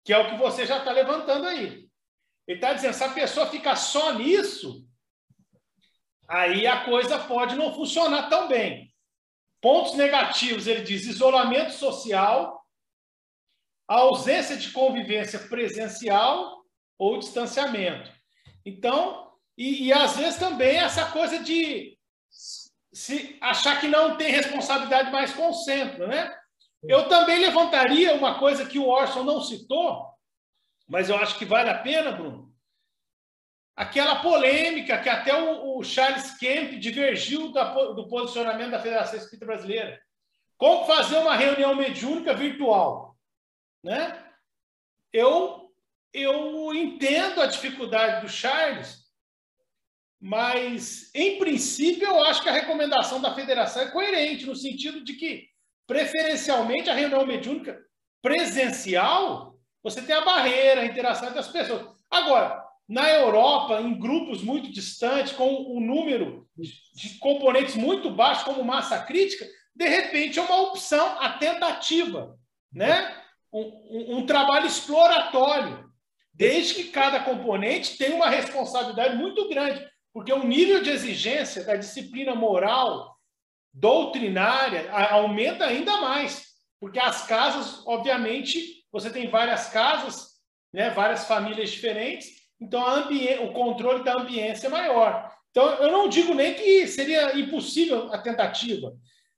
[0.04, 1.88] que é o que você já está levantando aí.
[2.46, 4.86] Ele está dizendo, se a pessoa ficar só nisso,
[6.28, 8.89] aí a coisa pode não funcionar tão bem.
[9.60, 12.64] Pontos negativos, ele diz isolamento social,
[13.86, 16.64] ausência de convivência presencial
[16.98, 18.10] ou distanciamento.
[18.64, 21.98] Então, e, e às vezes também essa coisa de
[22.92, 26.34] se achar que não tem responsabilidade mais com o centro, né?
[26.82, 30.06] Eu também levantaria uma coisa que o Orson não citou,
[30.88, 32.49] mas eu acho que vale a pena, Bruno,
[33.80, 39.46] aquela polêmica que até o, o Charles Kemp divergiu da, do posicionamento da Federação Espírita
[39.46, 39.98] Brasileira.
[40.58, 43.16] Como fazer uma reunião mediúnica virtual?
[43.82, 44.22] Né?
[45.10, 45.72] Eu,
[46.12, 48.98] eu entendo a dificuldade do Charles,
[50.20, 55.14] mas, em princípio, eu acho que a recomendação da federação é coerente, no sentido de
[55.14, 55.48] que,
[55.86, 57.82] preferencialmente, a reunião mediúnica
[58.20, 61.88] presencial, você tem a barreira, a interação entre as pessoas.
[62.10, 68.64] Agora, na Europa, em grupos muito distantes, com um número de componentes muito baixo, como
[68.64, 72.36] massa crítica, de repente é uma opção, a tentativa,
[72.72, 73.16] né?
[73.52, 75.88] um, um, um trabalho exploratório,
[76.34, 81.76] desde que cada componente tenha uma responsabilidade muito grande, porque o nível de exigência da
[81.76, 83.16] disciplina moral,
[83.72, 86.44] doutrinária, aumenta ainda mais,
[86.80, 90.40] porque as casas, obviamente, você tem várias casas,
[90.72, 93.08] né, várias famílias diferentes, então,
[93.42, 95.30] o controle da ambiência é maior.
[95.50, 98.92] Então, eu não digo nem que seria impossível a tentativa,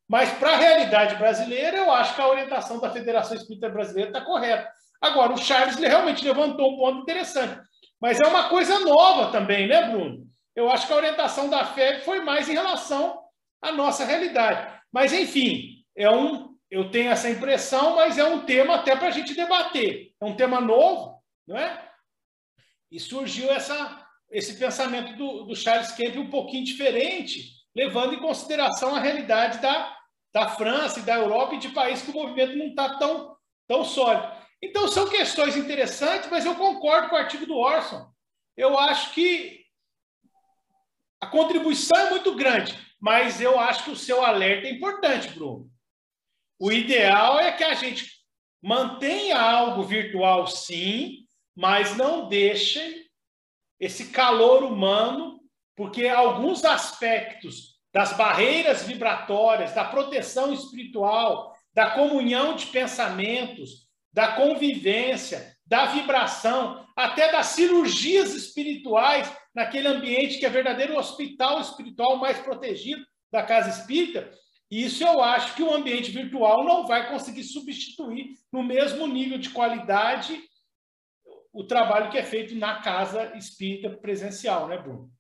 [0.09, 4.21] mas para a realidade brasileira, eu acho que a orientação da Federação Espírita Brasileira está
[4.21, 4.69] correta.
[5.01, 7.61] Agora, o Charles realmente levantou um ponto interessante,
[8.01, 10.27] mas é uma coisa nova também, né, Bruno?
[10.55, 13.19] Eu acho que a orientação da FEB foi mais em relação
[13.63, 14.71] à nossa realidade.
[14.93, 19.11] Mas, enfim, é um, eu tenho essa impressão, mas é um tema até para a
[19.11, 20.13] gente debater.
[20.21, 21.92] É um tema novo, não é?
[22.93, 28.95] E surgiu essa, esse pensamento do, do Charles Kemp um pouquinho diferente, levando em consideração
[28.95, 29.97] a realidade da,
[30.31, 33.35] da França e da Europa e de países que o movimento não está tão,
[33.67, 34.31] tão sólido.
[34.63, 38.13] Então, são questões interessantes, mas eu concordo com o artigo do Orson.
[38.55, 39.65] Eu acho que
[41.19, 45.67] a contribuição é muito grande, mas eu acho que o seu alerta é importante, Bruno.
[46.59, 48.07] O ideal é que a gente
[48.63, 51.23] mantenha algo virtual, sim,
[51.55, 53.05] mas não deixem
[53.79, 55.41] esse calor humano,
[55.77, 65.57] porque alguns aspectos das barreiras vibratórias, da proteção espiritual, da comunhão de pensamentos, da convivência,
[65.67, 73.05] da vibração, até das cirurgias espirituais naquele ambiente que é verdadeiro hospital espiritual mais protegido
[73.31, 74.31] da casa espírita,
[74.71, 79.51] Isso eu acho que o ambiente virtual não vai conseguir substituir no mesmo nível de
[79.51, 80.41] qualidade
[81.53, 85.11] o trabalho que é feito na casa espírita presencial, né, Bruno?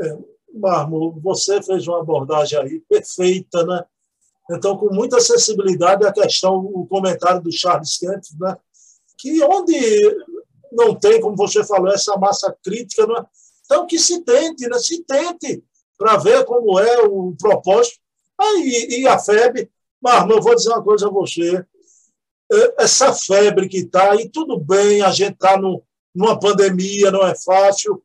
[0.00, 0.16] É,
[0.54, 3.84] Marmo, você fez uma abordagem aí perfeita, né?
[4.50, 8.56] Então, com muita sensibilidade, a questão, o comentário do Charles Kemp, né?
[9.16, 9.76] que onde
[10.72, 13.24] não tem, como você falou, essa massa crítica, né?
[13.64, 14.78] então que se tente, né?
[14.78, 15.62] se tente
[15.96, 17.98] para ver como é o propósito.
[18.36, 21.64] Aí, e a febre, Marmo, eu vou dizer uma coisa a você,
[22.78, 25.56] essa febre que está, e tudo bem, a gente está
[26.14, 28.02] numa pandemia, não é fácil,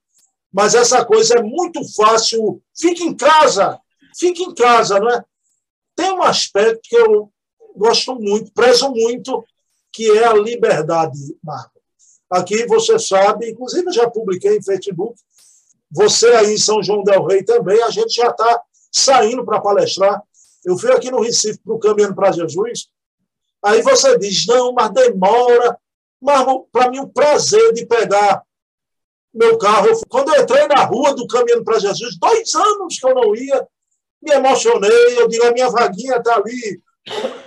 [0.53, 2.61] mas essa coisa é muito fácil.
[2.77, 3.79] Fique em casa,
[4.17, 5.23] fique em casa, não é?
[5.95, 7.31] Tem um aspecto que eu
[7.75, 9.43] gosto muito, prezo muito,
[9.91, 11.81] que é a liberdade, Marco.
[12.29, 15.19] Aqui você sabe, inclusive já publiquei em Facebook,
[15.91, 20.21] você aí em São João del Rei também, a gente já está saindo para palestrar.
[20.65, 22.89] Eu fui aqui no Recife para o Caminhando para Jesus,
[23.65, 25.77] Aí você diz, não, mas demora.
[26.21, 28.43] Mas para mim, o prazer de pegar
[29.33, 29.87] meu carro.
[30.07, 33.67] Quando eu entrei na rua do Caminho para Jesus, dois anos que eu não ia,
[34.21, 35.19] me emocionei.
[35.19, 36.81] Eu digo, a minha vaguinha está ali,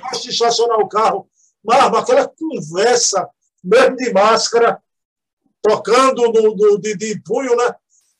[0.02, 1.28] posso estacionar o carro.
[1.64, 3.28] Mas aquela conversa,
[3.64, 4.81] mesmo de máscara,
[5.62, 7.74] tocando no, no de, de punho, né?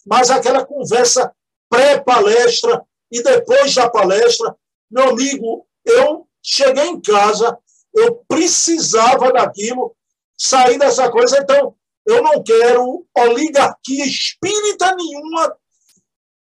[0.06, 1.32] mas aquela conversa
[1.68, 2.82] pré-palestra
[3.12, 4.56] e depois da palestra,
[4.90, 7.56] meu amigo, eu cheguei em casa,
[7.94, 9.94] eu precisava daquilo,
[10.37, 11.38] sair dessa coisa.
[11.38, 11.74] Então,
[12.07, 15.57] eu não quero oligarquia espírita nenhuma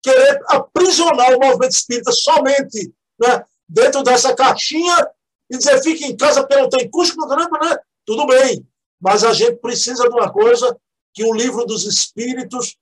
[0.01, 5.10] querer aprisionar o movimento espírita somente né, dentro dessa caixinha
[5.49, 7.77] e dizer fique em casa porque não tem custo, não né?
[8.06, 8.67] tudo bem.
[8.99, 10.77] Mas a gente precisa de uma coisa
[11.13, 12.75] que o livro dos espíritos,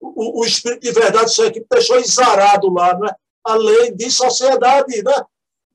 [0.00, 3.12] o, o espírito de verdade, isso aqui deixou exarado lá, né?
[3.44, 5.02] a lei de sociedade.
[5.02, 5.24] Né?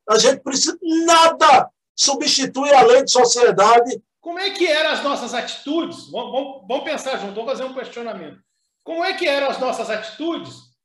[0.08, 0.78] A gente precisa.
[0.82, 4.02] Nada substitui a lei de sociedade.
[4.20, 6.10] Como é que eram as nossas atitudes?
[6.12, 8.40] Vamos, vamos, vamos pensar junto, vamos fazer um questionamento.
[8.84, 10.76] Como é que eram as nossas atitudes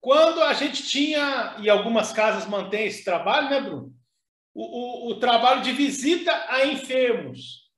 [0.00, 3.92] quando a gente tinha, e algumas casas mantêm esse trabalho, né, Bruno?
[4.54, 7.70] O, o, o trabalho de visita a enfermos.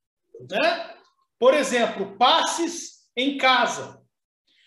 [0.51, 0.95] Né?
[1.39, 4.03] Por exemplo, passes em casa.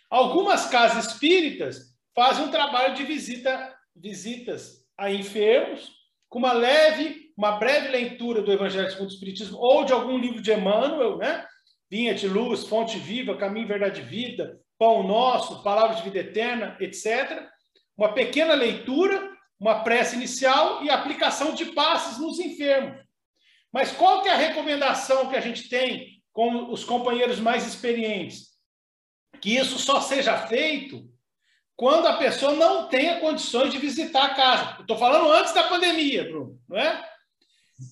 [0.09, 5.98] Algumas casas espíritas fazem um trabalho de visita, visitas a enfermos
[6.29, 10.41] com uma leve, uma breve leitura do Evangelho segundo o Espiritismo ou de algum livro
[10.41, 11.45] de Emmanuel, né?
[11.89, 16.77] Vinha de luz, fonte viva, caminho, verdade e vida, pão nosso, palavra de vida eterna,
[16.79, 17.43] etc.
[17.97, 19.27] Uma pequena leitura,
[19.59, 23.01] uma prece inicial e aplicação de passes nos enfermos.
[23.73, 28.49] Mas qual que é a recomendação que a gente tem com os companheiros mais experientes?
[29.41, 31.09] Que isso só seja feito
[31.79, 34.81] quando a pessoa não tenha condições de visitar a casa.
[34.81, 37.09] Estou falando antes da pandemia, Bruno, não é?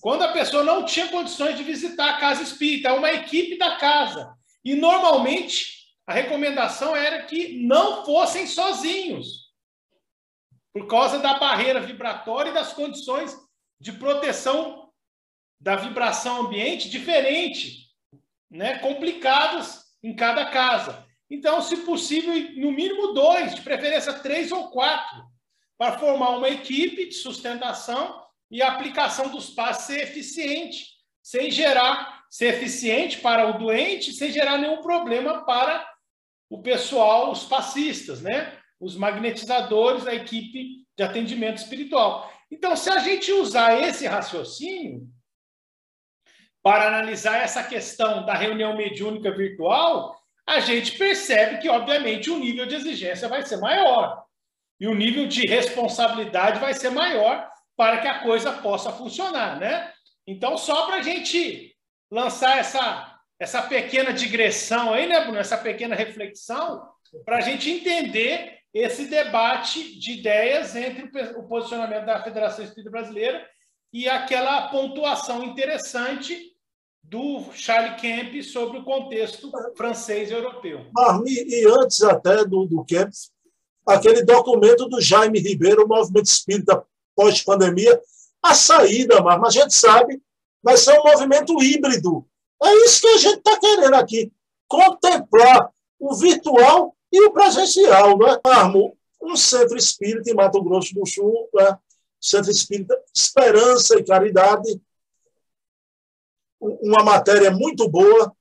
[0.02, 4.36] Quando a pessoa não tinha condições de visitar a casa espírita, uma equipe da casa.
[4.62, 9.54] E normalmente a recomendação era que não fossem sozinhos,
[10.74, 13.38] por causa da barreira vibratória e das condições
[13.80, 14.92] de proteção
[15.62, 17.88] da vibração ambiente diferente,
[18.52, 21.07] né, complicadas em cada casa.
[21.30, 25.24] Então, se possível, no mínimo dois, de preferência três ou quatro,
[25.78, 30.86] para formar uma equipe de sustentação e a aplicação dos passos ser eficiente,
[31.22, 35.88] sem gerar, ser eficiente para o doente, sem gerar nenhum problema para
[36.50, 38.58] o pessoal, os passistas, né?
[38.80, 42.32] Os magnetizadores da equipe de atendimento espiritual.
[42.50, 45.08] Então, se a gente usar esse raciocínio
[46.64, 50.17] para analisar essa questão da reunião mediúnica virtual,
[50.48, 54.24] a gente percebe que, obviamente, o nível de exigência vai ser maior
[54.80, 59.92] e o nível de responsabilidade vai ser maior para que a coisa possa funcionar, né?
[60.26, 61.76] Então, só para a gente
[62.10, 65.38] lançar essa, essa pequena digressão aí, né, Bruno?
[65.38, 66.88] Essa pequena reflexão,
[67.26, 73.46] para a gente entender esse debate de ideias entre o posicionamento da Federação Espírita Brasileira
[73.92, 76.57] e aquela pontuação interessante
[77.10, 80.86] do Charles Kemp sobre o contexto francês e europeu.
[81.26, 83.12] e antes até do, do Kemp,
[83.86, 86.84] aquele documento do Jaime Ribeiro, o Movimento Espírita
[87.16, 88.00] pós-pandemia,
[88.44, 90.22] a saída, mas a gente sabe,
[90.62, 92.26] vai ser um movimento híbrido.
[92.62, 94.32] É isso que a gente está querendo aqui,
[94.68, 98.18] contemplar o virtual e o presencial.
[98.18, 98.38] Né?
[98.44, 101.78] Armo, um centro espírita em Mato Grosso do Sul, né?
[102.20, 104.82] centro espírita Esperança e Caridade,
[106.60, 108.36] uma matéria muito boa.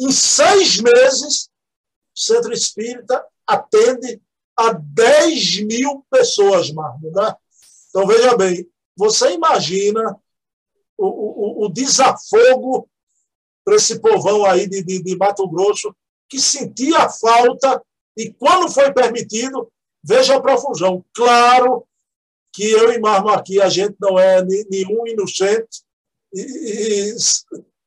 [0.00, 1.50] Em seis meses,
[2.16, 4.20] o Centro Espírita atende
[4.56, 7.10] a 10 mil pessoas, Marmo.
[7.10, 7.34] Né?
[7.88, 10.18] Então, veja bem, você imagina
[10.96, 12.88] o, o, o desafogo
[13.64, 15.94] para esse povão aí de, de, de Mato Grosso,
[16.28, 17.82] que sentia falta,
[18.16, 19.70] e quando foi permitido,
[20.02, 21.04] veja a profusão.
[21.14, 21.86] Claro
[22.52, 25.82] que eu e Marmo aqui, a gente não é nenhum inocente,
[26.32, 27.16] e, e,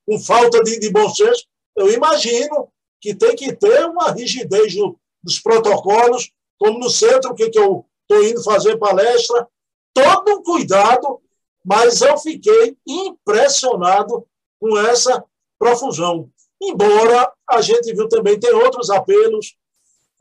[0.06, 2.70] com falta de, de bom senso, eu imagino
[3.02, 7.86] que tem que ter uma rigidez do, dos protocolos, como no centro, que, que eu
[8.02, 9.48] estou indo fazer palestra,
[9.94, 11.22] todo um cuidado,
[11.66, 14.26] mas eu fiquei impressionado
[14.60, 15.24] com essa
[15.58, 16.30] profusão.
[16.62, 19.56] Embora a gente viu também, tem outros apelos,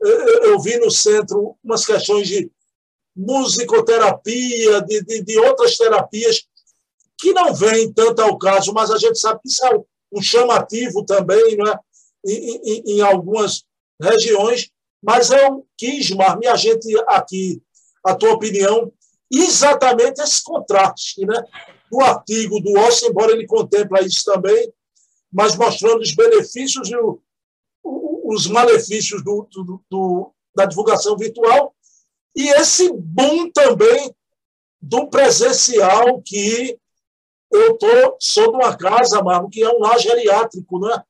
[0.01, 2.51] eu vi no centro umas questões de
[3.15, 6.45] musicoterapia, de, de, de outras terapias
[7.23, 9.79] que não vêm tanto ao caso, mas a gente sabe que isso é
[10.11, 11.79] um chamativo também né,
[12.25, 13.63] em, em, em algumas
[14.01, 14.69] regiões.
[15.01, 17.63] Mas eu quis, Marmi, a gente aqui,
[18.05, 18.91] a tua opinião,
[19.31, 21.25] exatamente esse contraste.
[21.25, 21.41] Né?
[21.89, 24.73] No artigo do Ossi, embora ele contempla isso também,
[25.31, 27.21] mas mostrando os benefícios e o,
[28.25, 31.73] os malefícios do, do, do, da divulgação virtual,
[32.35, 34.13] e esse boom também
[34.81, 36.77] do presencial que
[37.53, 41.03] eu tô, sou de uma casa, Marmo, que é um lar geriátrico, né?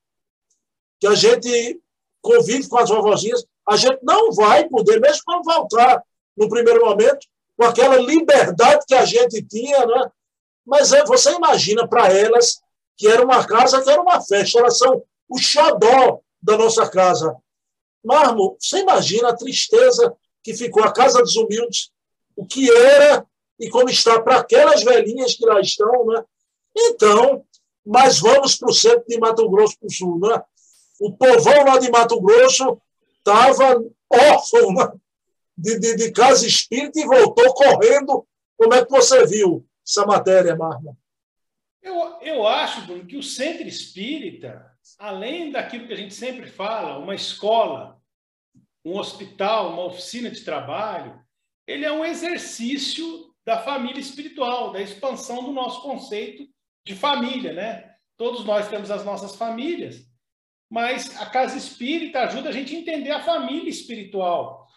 [0.99, 1.81] que a gente
[2.21, 6.03] convive com as vovozinhas, a gente não vai poder, mesmo quando voltar
[6.35, 7.27] no primeiro momento,
[7.57, 10.11] com aquela liberdade que a gente tinha, né?
[10.65, 12.61] mas é, você imagina para elas
[12.97, 17.35] que era uma casa que era uma festa, elas são o xodó da nossa casa.
[18.03, 21.89] Marmo, você imagina a tristeza que ficou a Casa dos Humildes,
[22.35, 23.25] o que era
[23.59, 26.23] e como está para aquelas velhinhas que lá estão, né?
[26.75, 27.45] Então,
[27.85, 30.19] mas vamos para o centro de Mato Grosso do Sul.
[30.19, 30.41] Né?
[30.99, 32.81] O povão lá de Mato Grosso
[33.17, 34.91] estava órfão né?
[35.57, 38.25] de, de, de, casa espírita e voltou correndo.
[38.57, 40.97] Como é que você viu essa matéria, Marma?
[41.81, 46.97] Eu, eu acho, Bruno, que o centro espírita, além daquilo que a gente sempre fala,
[46.97, 48.01] uma escola,
[48.85, 51.21] um hospital, uma oficina de trabalho,
[51.67, 56.52] ele é um exercício da família espiritual, da expansão do nosso conceito
[56.85, 57.93] de família, né?
[58.17, 60.05] Todos nós temos as nossas famílias,
[60.69, 64.67] mas a casa espírita ajuda a gente a entender a família espiritual.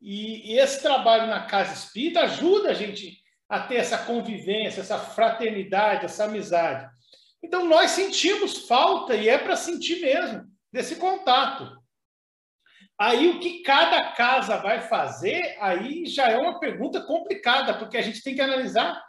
[0.00, 3.18] E, e esse trabalho na casa espírita ajuda a gente
[3.48, 6.88] a ter essa convivência, essa fraternidade, essa amizade.
[7.42, 11.76] Então nós sentimos falta e é para sentir mesmo desse contato.
[13.00, 18.02] Aí o que cada casa vai fazer, aí já é uma pergunta complicada, porque a
[18.02, 19.00] gente tem que analisar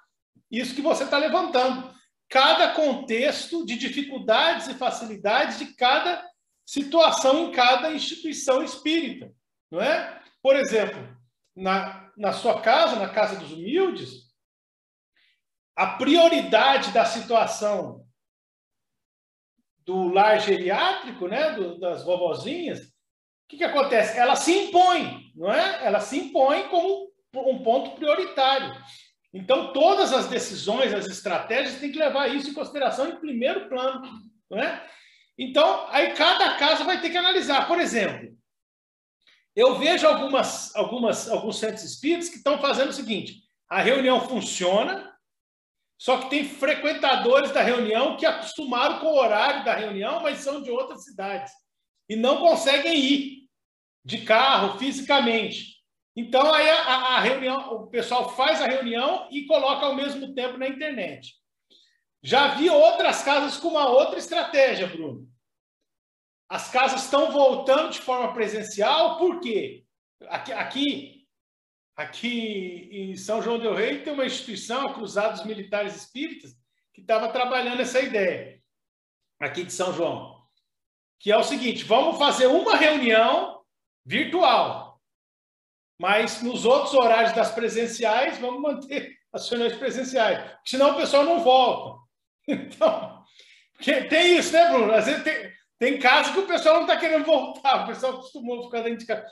[0.49, 1.91] isso que você está levantando
[2.29, 6.23] cada contexto de dificuldades e facilidades de cada
[6.65, 9.33] situação em cada instituição espírita,
[9.71, 10.21] não é?
[10.41, 11.17] Por exemplo,
[11.55, 14.29] na, na sua casa, na casa dos humildes,
[15.75, 18.05] a prioridade da situação
[19.85, 22.91] do lar geriátrico, né, do, das vovozinhas, o
[23.47, 24.19] que, que acontece?
[24.19, 25.83] Ela se impõe, não é?
[25.83, 28.75] Ela se impõe como um ponto prioritário.
[29.33, 34.01] Então, todas as decisões, as estratégias, tem que levar isso em consideração em primeiro plano.
[34.49, 34.87] Não é?
[35.37, 37.67] Então, aí cada casa vai ter que analisar.
[37.67, 38.35] Por exemplo,
[39.55, 45.15] eu vejo algumas, algumas, alguns centros espíritas que estão fazendo o seguinte: a reunião funciona,
[45.97, 50.61] só que tem frequentadores da reunião que acostumaram com o horário da reunião, mas são
[50.61, 51.51] de outras cidades
[52.09, 53.49] e não conseguem ir
[54.03, 55.78] de carro fisicamente.
[56.19, 60.57] Então, aí a, a, reunião, o pessoal faz a reunião e coloca ao mesmo tempo
[60.57, 61.33] na internet.
[62.21, 65.25] Já vi outras casas com uma outra estratégia, Bruno.
[66.49, 69.85] As casas estão voltando de forma presencial, por quê?
[70.27, 71.27] Aqui, aqui,
[71.95, 76.53] aqui em São João del Rei tem uma instituição, a Cruzados Militares Espíritas,
[76.93, 78.61] que estava trabalhando essa ideia,
[79.39, 80.43] aqui de São João.
[81.17, 83.63] Que é o seguinte: vamos fazer uma reunião
[84.05, 84.88] virtual
[85.99, 91.39] mas nos outros horários das presenciais, vamos manter as reuniões presenciais, senão o pessoal não
[91.39, 91.99] volta.
[92.51, 93.23] Então,
[94.09, 94.91] tem isso, né, Bruno?
[94.91, 98.63] Às vezes tem, tem casos que o pessoal não está querendo voltar, o pessoal acostumou
[98.63, 99.25] ficar dentro de casa.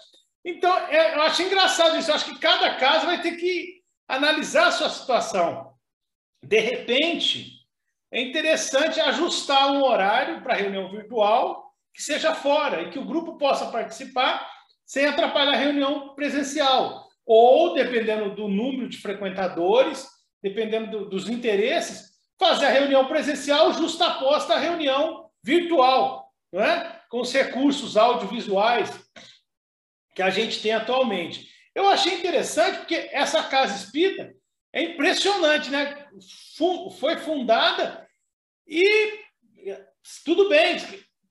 [0.46, 2.10] Então, é, eu acho engraçado isso.
[2.10, 5.74] Eu acho que cada caso vai ter que analisar a sua situação.
[6.42, 7.52] De repente,
[8.12, 13.38] é interessante ajustar um horário para reunião virtual que seja fora e que o grupo
[13.38, 14.50] possa participar
[14.88, 17.10] sem atrapalhar a reunião presencial.
[17.26, 20.08] Ou, dependendo do número de frequentadores,
[20.42, 27.02] dependendo do, dos interesses, fazer a reunião presencial justaposta à reunião virtual, não é?
[27.10, 28.90] com os recursos audiovisuais
[30.16, 31.50] que a gente tem atualmente.
[31.76, 34.34] Eu achei interessante porque essa casa espírita
[34.72, 36.08] é impressionante, né?
[37.00, 38.08] Foi fundada
[38.66, 39.20] e
[40.24, 40.78] tudo bem,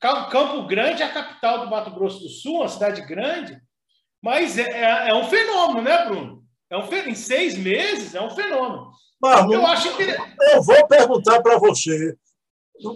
[0.00, 3.58] Campo Grande é a capital do Mato Grosso do Sul, uma cidade grande,
[4.22, 6.44] mas é, é, é um fenômeno, né, Bruno?
[6.70, 8.90] É um, em seis meses é um fenômeno.
[9.20, 9.88] Marlon, eu acho
[10.52, 12.14] Eu vou perguntar para você,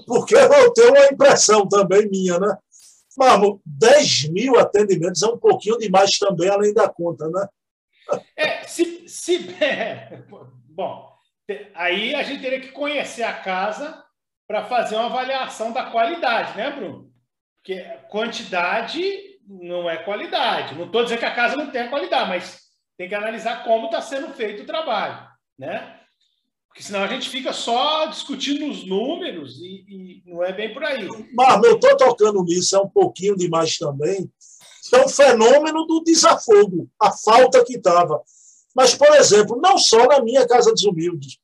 [0.07, 2.57] porque eu tenho uma impressão também minha, né?
[3.17, 7.49] Marlon, 10 mil atendimentos é um pouquinho demais também, além da conta, né?
[8.37, 10.23] É, se, se, é,
[10.69, 11.09] bom,
[11.75, 14.05] aí a gente teria que conhecer a casa
[14.51, 17.09] para fazer uma avaliação da qualidade, né, Bruno?
[17.59, 17.81] Porque
[18.11, 19.01] quantidade
[19.47, 20.75] não é qualidade.
[20.75, 22.59] Não estou dizendo que a casa não tem qualidade, mas
[22.99, 25.25] tem que analisar como está sendo feito o trabalho,
[25.57, 26.01] né?
[26.67, 30.83] Porque senão a gente fica só discutindo os números e, e não é bem por
[30.83, 31.07] aí.
[31.33, 34.29] Mas eu estou tocando nisso, é um pouquinho demais também.
[34.93, 38.21] Um fenômeno do desafogo, a falta que estava.
[38.75, 41.39] Mas, por exemplo, não só na minha Casa dos Humildes,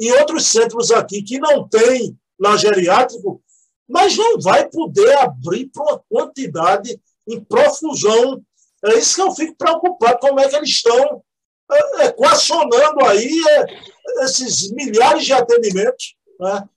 [0.00, 3.40] em outros centros aqui que não tem lá geriátrico,
[3.88, 8.42] mas não vai poder abrir para uma quantidade em profusão.
[8.84, 11.22] É isso que eu fico preocupado, como é que eles estão
[11.70, 16.16] é, equacionando aí é, esses milhares de atendimentos.
[16.40, 16.68] Né?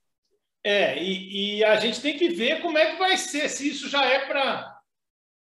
[0.62, 3.88] É, e, e, a gente tem que ver como é que vai ser, se isso
[3.88, 4.78] já é para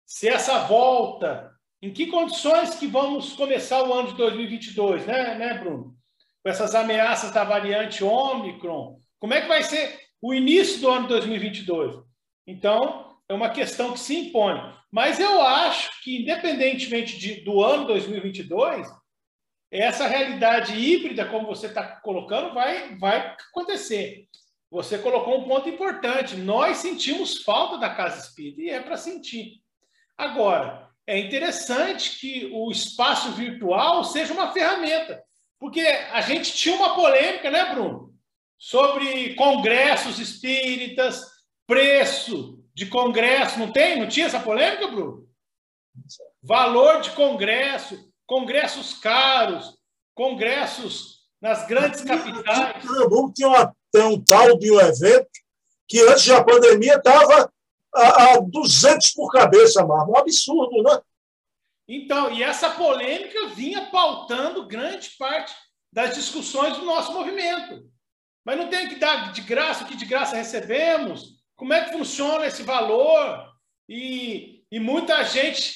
[0.06, 1.52] ser essa volta,
[1.82, 5.96] em que condições que vamos começar o ano de 2022, né, né Bruno?
[6.44, 11.08] Com essas ameaças da variante Ômicron, como é que vai ser o início do ano
[11.08, 12.04] 2022.
[12.46, 14.56] Então, é uma questão que se impõe.
[14.92, 18.88] Mas eu acho que, independentemente de, do ano 2022,
[19.70, 24.28] essa realidade híbrida, como você está colocando, vai, vai acontecer.
[24.72, 26.36] Você colocou um ponto importante.
[26.36, 29.62] Nós sentimos falta da casa espírita e é para sentir.
[30.18, 35.24] Agora, é interessante que o espaço virtual seja uma ferramenta,
[35.60, 38.14] porque a gente tinha uma polêmica, né, Bruno?
[38.58, 41.22] Sobre congressos espíritas,
[41.68, 43.60] preço de congresso.
[43.60, 44.00] Não tem?
[44.00, 45.28] Não tinha essa polêmica, Bruno?
[46.42, 49.78] Valor de congresso, congressos caros,
[50.16, 52.84] congressos nas grandes capitais.
[52.84, 55.30] Pernambuco tinha uma, tem um tal de um evento
[55.88, 57.52] que antes da pandemia estava
[57.94, 60.12] a, a 200 por cabeça, mano.
[60.12, 61.00] Um absurdo, né?
[61.88, 65.56] Então, e essa polêmica vinha pautando grande parte
[65.92, 67.90] das discussões do nosso movimento.
[68.48, 71.36] Mas não tem que dar de graça o que de graça recebemos?
[71.54, 73.46] Como é que funciona esse valor?
[73.90, 75.76] E, e muita gente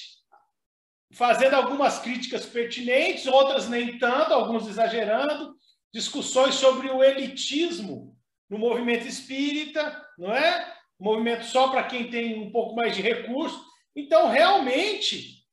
[1.12, 5.54] fazendo algumas críticas pertinentes, outras nem tanto, alguns exagerando,
[5.94, 8.18] discussões sobre o elitismo
[8.50, 10.74] no movimento espírita, não é?
[10.98, 13.62] Movimento só para quem tem um pouco mais de recurso.
[13.94, 15.46] Então, realmente,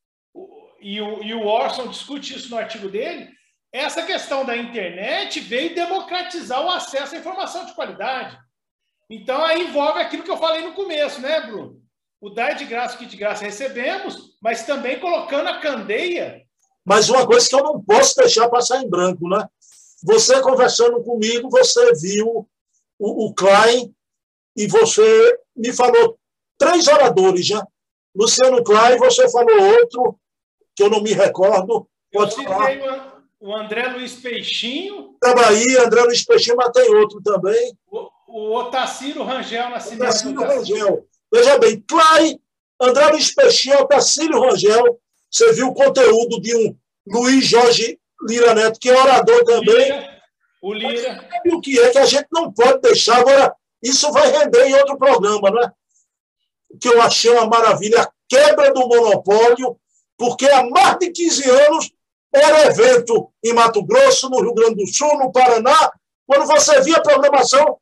[0.80, 3.28] e o, e o Orson discute isso no artigo dele,
[3.72, 8.38] essa questão da internet veio democratizar o acesso à informação de qualidade.
[9.10, 11.80] Então, aí envolve aquilo que eu falei no começo, né, Bruno?
[12.20, 16.42] O dar de graça o que de graça recebemos, mas também colocando a candeia.
[16.84, 19.48] Mas uma coisa que eu não posso deixar passar em branco, né?
[20.02, 22.48] Você conversando comigo, você viu
[22.98, 23.94] o, o Klein
[24.56, 26.18] e você me falou
[26.56, 27.64] três oradores já.
[28.14, 30.18] Luciano Klein, você falou outro,
[30.74, 31.88] que eu não me recordo.
[32.10, 35.16] Eu citei uma, o André Luiz Peixinho.
[35.22, 37.76] Da Bahia, André Luiz Peixinho, mas tem outro também.
[37.90, 40.02] O, o Otacílio Rangel Nascimento.
[40.02, 41.06] Otacílio Rangel.
[41.32, 42.40] Veja bem, Clay,
[42.80, 44.98] André Luiz Peixinho, Otacílio Rangel.
[45.30, 46.76] Você viu o conteúdo de um
[47.06, 49.84] Luiz Jorge Lira Neto, que é orador também.
[49.84, 50.20] Lira,
[50.60, 51.28] o Lira.
[51.30, 53.18] Sabe o que é que a gente não pode deixar?
[53.18, 55.72] Agora, isso vai render em outro programa, né?
[56.80, 59.78] Que eu achei uma maravilha, a quebra do monopólio,
[60.16, 61.92] porque há mais de 15 anos
[62.34, 65.92] era evento em Mato Grosso, no Rio Grande do Sul, no Paraná.
[66.26, 67.78] Quando você via a programação,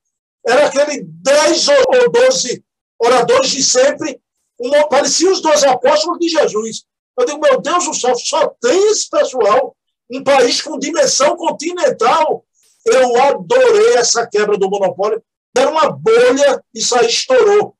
[0.46, 2.64] era aquele 10 ou 12
[2.98, 4.20] oradores de sempre,
[4.58, 6.84] uma, pareciam os dois apóstolos de Jesus.
[7.18, 9.76] Eu digo, meu Deus do céu, só tem esse pessoal,
[10.10, 12.44] um país com dimensão continental.
[12.84, 15.22] Eu adorei essa quebra do monopólio.
[15.56, 17.74] Era uma bolha, isso aí estourou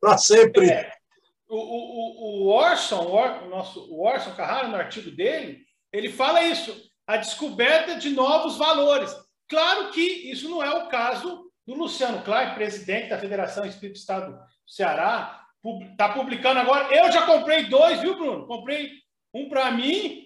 [0.00, 0.70] para sempre.
[0.70, 0.92] É,
[1.48, 6.74] o, o, o Orson, o, nosso, o Orson Carrara, no artigo dele, ele fala isso,
[7.06, 9.14] a descoberta de novos valores.
[9.48, 14.32] Claro que isso não é o caso do Luciano Klein, presidente da Federação Espírito Estado
[14.32, 15.42] do Ceará,
[15.90, 16.94] está publicando agora.
[16.94, 18.46] Eu já comprei dois, viu, Bruno?
[18.46, 18.90] Comprei
[19.34, 20.22] um para mim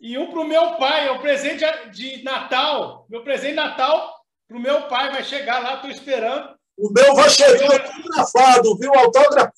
[0.00, 1.06] e um para o meu pai.
[1.06, 3.06] É o presente de Natal.
[3.08, 6.56] Meu presente de Natal para o meu pai vai chegar lá, estou esperando.
[6.76, 8.92] O meu vai chegar autografado, viu?
[8.94, 9.52] Autógrafo.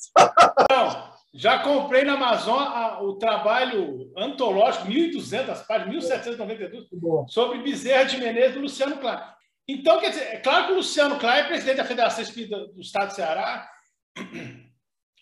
[0.70, 8.18] Não, Já comprei na Amazon a, o trabalho antológico, 1.200 páginas, 1.792, sobre Bezerra de
[8.18, 9.18] Menezes do Luciano Klein.
[9.66, 12.80] Então, quer dizer, é claro que o Luciano Klein é presidente da Federação Espírita do
[12.80, 13.70] Estado do Ceará.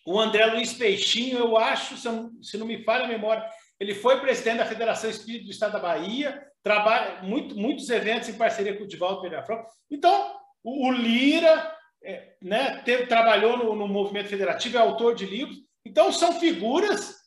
[0.05, 3.47] O André Luiz Peixinho, eu acho, se não, se não me falha a memória,
[3.79, 8.37] ele foi presidente da Federação Espírita do Estado da Bahia, trabalha muito, muitos eventos em
[8.37, 9.45] parceria com o Divaldo Pereira
[9.91, 15.27] Então, o, o Lira é, né, teve, trabalhou no, no movimento federativo, é autor de
[15.27, 15.59] livros.
[15.85, 17.21] Então, são figuras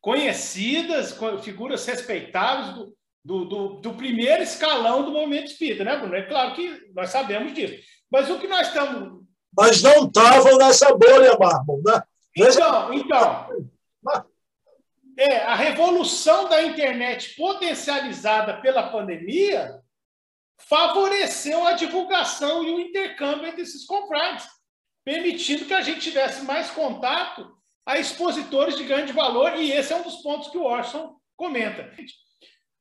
[0.00, 6.14] conhecidas, figuras respeitáveis do, do, do, do, primeiro escalão do movimento espírita, né, Bruno?
[6.14, 7.82] É claro que nós sabemos disso.
[8.10, 9.24] Mas o que nós estamos.
[9.56, 12.02] Mas não estavam nessa bolha, Marmon, né?
[12.36, 13.48] Então, então.
[15.18, 19.80] É, a revolução da internet potencializada pela pandemia
[20.58, 24.46] favoreceu a divulgação e o intercâmbio entre esses confrades,
[25.04, 27.56] permitindo que a gente tivesse mais contato
[27.86, 31.88] a expositores de grande valor, e esse é um dos pontos que o Orson comenta.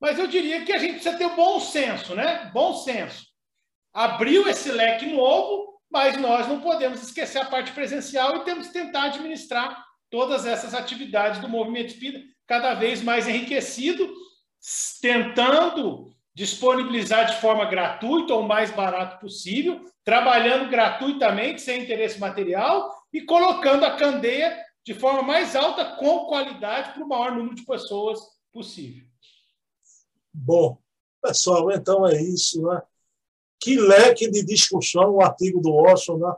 [0.02, 2.50] Mas eu diria que a gente precisa ter bom senso, né?
[2.52, 3.24] Bom senso.
[3.94, 8.74] Abriu esse leque novo, mas nós não podemos esquecer a parte presencial e temos que
[8.74, 14.12] tentar administrar todas essas atividades do movimento espírita cada vez mais enriquecido,
[15.02, 23.22] tentando disponibilizar de forma gratuita ou mais barato possível, trabalhando gratuitamente, sem interesse material e
[23.22, 28.20] colocando a candeia de forma mais alta, com qualidade, para o maior número de pessoas
[28.54, 29.04] possível.
[30.32, 30.78] Bom,
[31.22, 32.82] pessoal, então é isso, né?
[33.60, 36.32] Que leque de discussão o artigo do Orson, né?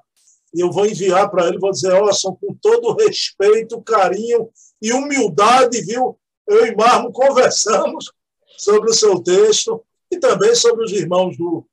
[0.54, 4.50] Eu vou enviar para ele, vou dizer, Orson, com todo respeito, carinho
[4.82, 6.18] e humildade, viu?
[6.48, 8.14] Eu e Marmo conversamos
[8.58, 11.68] sobre o seu texto e também sobre os irmãos do,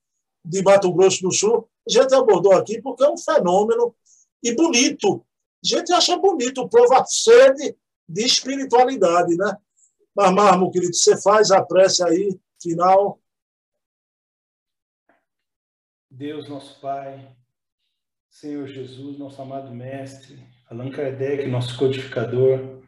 [0.45, 1.69] de Mato Grosso do Sul.
[1.89, 3.95] A gente abordou aqui porque é um fenômeno
[4.43, 5.25] e bonito.
[5.65, 7.77] A gente acha bonito, o povo sede
[8.09, 9.57] de espiritualidade, né?
[10.15, 13.19] Mas, Marmo, querido, você faz a prece aí, final.
[16.11, 17.35] Deus, nosso Pai,
[18.29, 20.39] Senhor Jesus, nosso amado Mestre,
[20.71, 22.83] Allan Kardec, nosso codificador,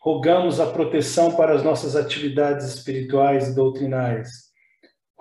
[0.00, 4.52] rogamos a proteção para as nossas atividades espirituais e doutrinárias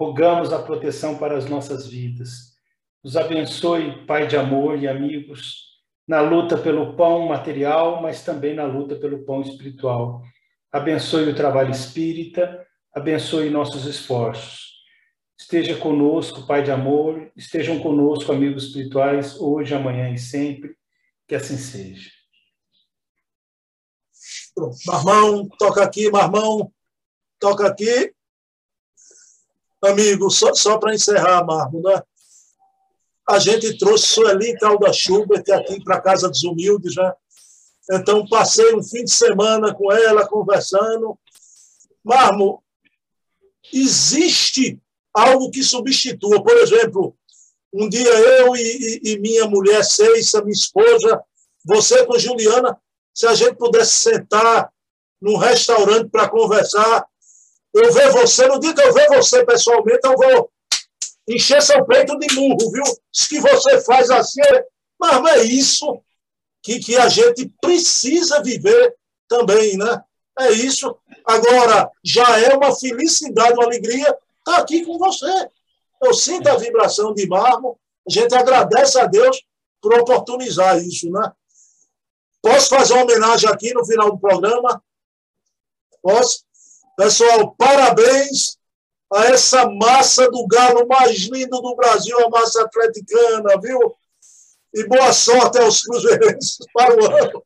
[0.02, 2.56] Rogamos a proteção para as nossas vidas.
[3.04, 5.70] Nos abençoe, Pai de amor e amigos,
[6.12, 10.22] na luta pelo pão material, mas também na luta pelo pão espiritual.
[10.70, 14.74] Abençoe o trabalho espírita, abençoe nossos esforços.
[15.39, 20.76] Esteja conosco, Pai de amor, estejam conosco, amigos espirituais, hoje, amanhã e sempre.
[21.26, 22.12] Que assim seja.
[24.86, 26.74] Marmão, toca aqui, Marmão,
[27.39, 28.14] toca aqui.
[29.82, 32.03] Amigo, só, só para encerrar, Marco, né?
[33.32, 37.13] A gente trouxe Sueli Calda Schubert aqui para a Casa dos Humildes, né?
[37.93, 41.17] Então, passei um fim de semana com ela, conversando.
[42.03, 42.61] Marmo,
[43.73, 44.79] existe
[45.13, 46.43] algo que substitua.
[46.43, 47.15] Por exemplo,
[47.73, 51.21] um dia eu e, e, e minha mulher, Ceissa, minha esposa,
[51.65, 52.77] você com Juliana,
[53.13, 54.69] se a gente pudesse sentar
[55.21, 57.05] num restaurante para conversar,
[57.73, 60.51] eu ver você, no dia que eu ver você pessoalmente, eu vou
[61.36, 62.84] encher seu peito de murro, viu?
[63.11, 64.65] Se que você faz assim, é...
[64.99, 66.01] mas não é isso
[66.63, 68.95] que, que a gente precisa viver
[69.27, 70.03] também, né?
[70.39, 70.95] É isso.
[71.25, 75.49] Agora, já é uma felicidade, uma alegria estar aqui com você.
[76.01, 77.77] Eu sinto a vibração de mármore,
[78.07, 79.43] a gente agradece a Deus
[79.82, 81.32] por oportunizar isso, né?
[82.41, 84.84] Posso fazer uma homenagem aqui no final do programa?
[86.01, 86.43] Posso?
[86.97, 88.57] Pessoal, parabéns
[89.14, 93.93] a essa massa do galo mais lindo do Brasil, a massa atleticana, viu?
[94.74, 97.43] E boa sorte aos cruzeirenses para o ano.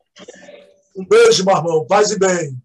[0.96, 1.86] Um beijo, Marmão.
[1.86, 2.56] Paz e bem.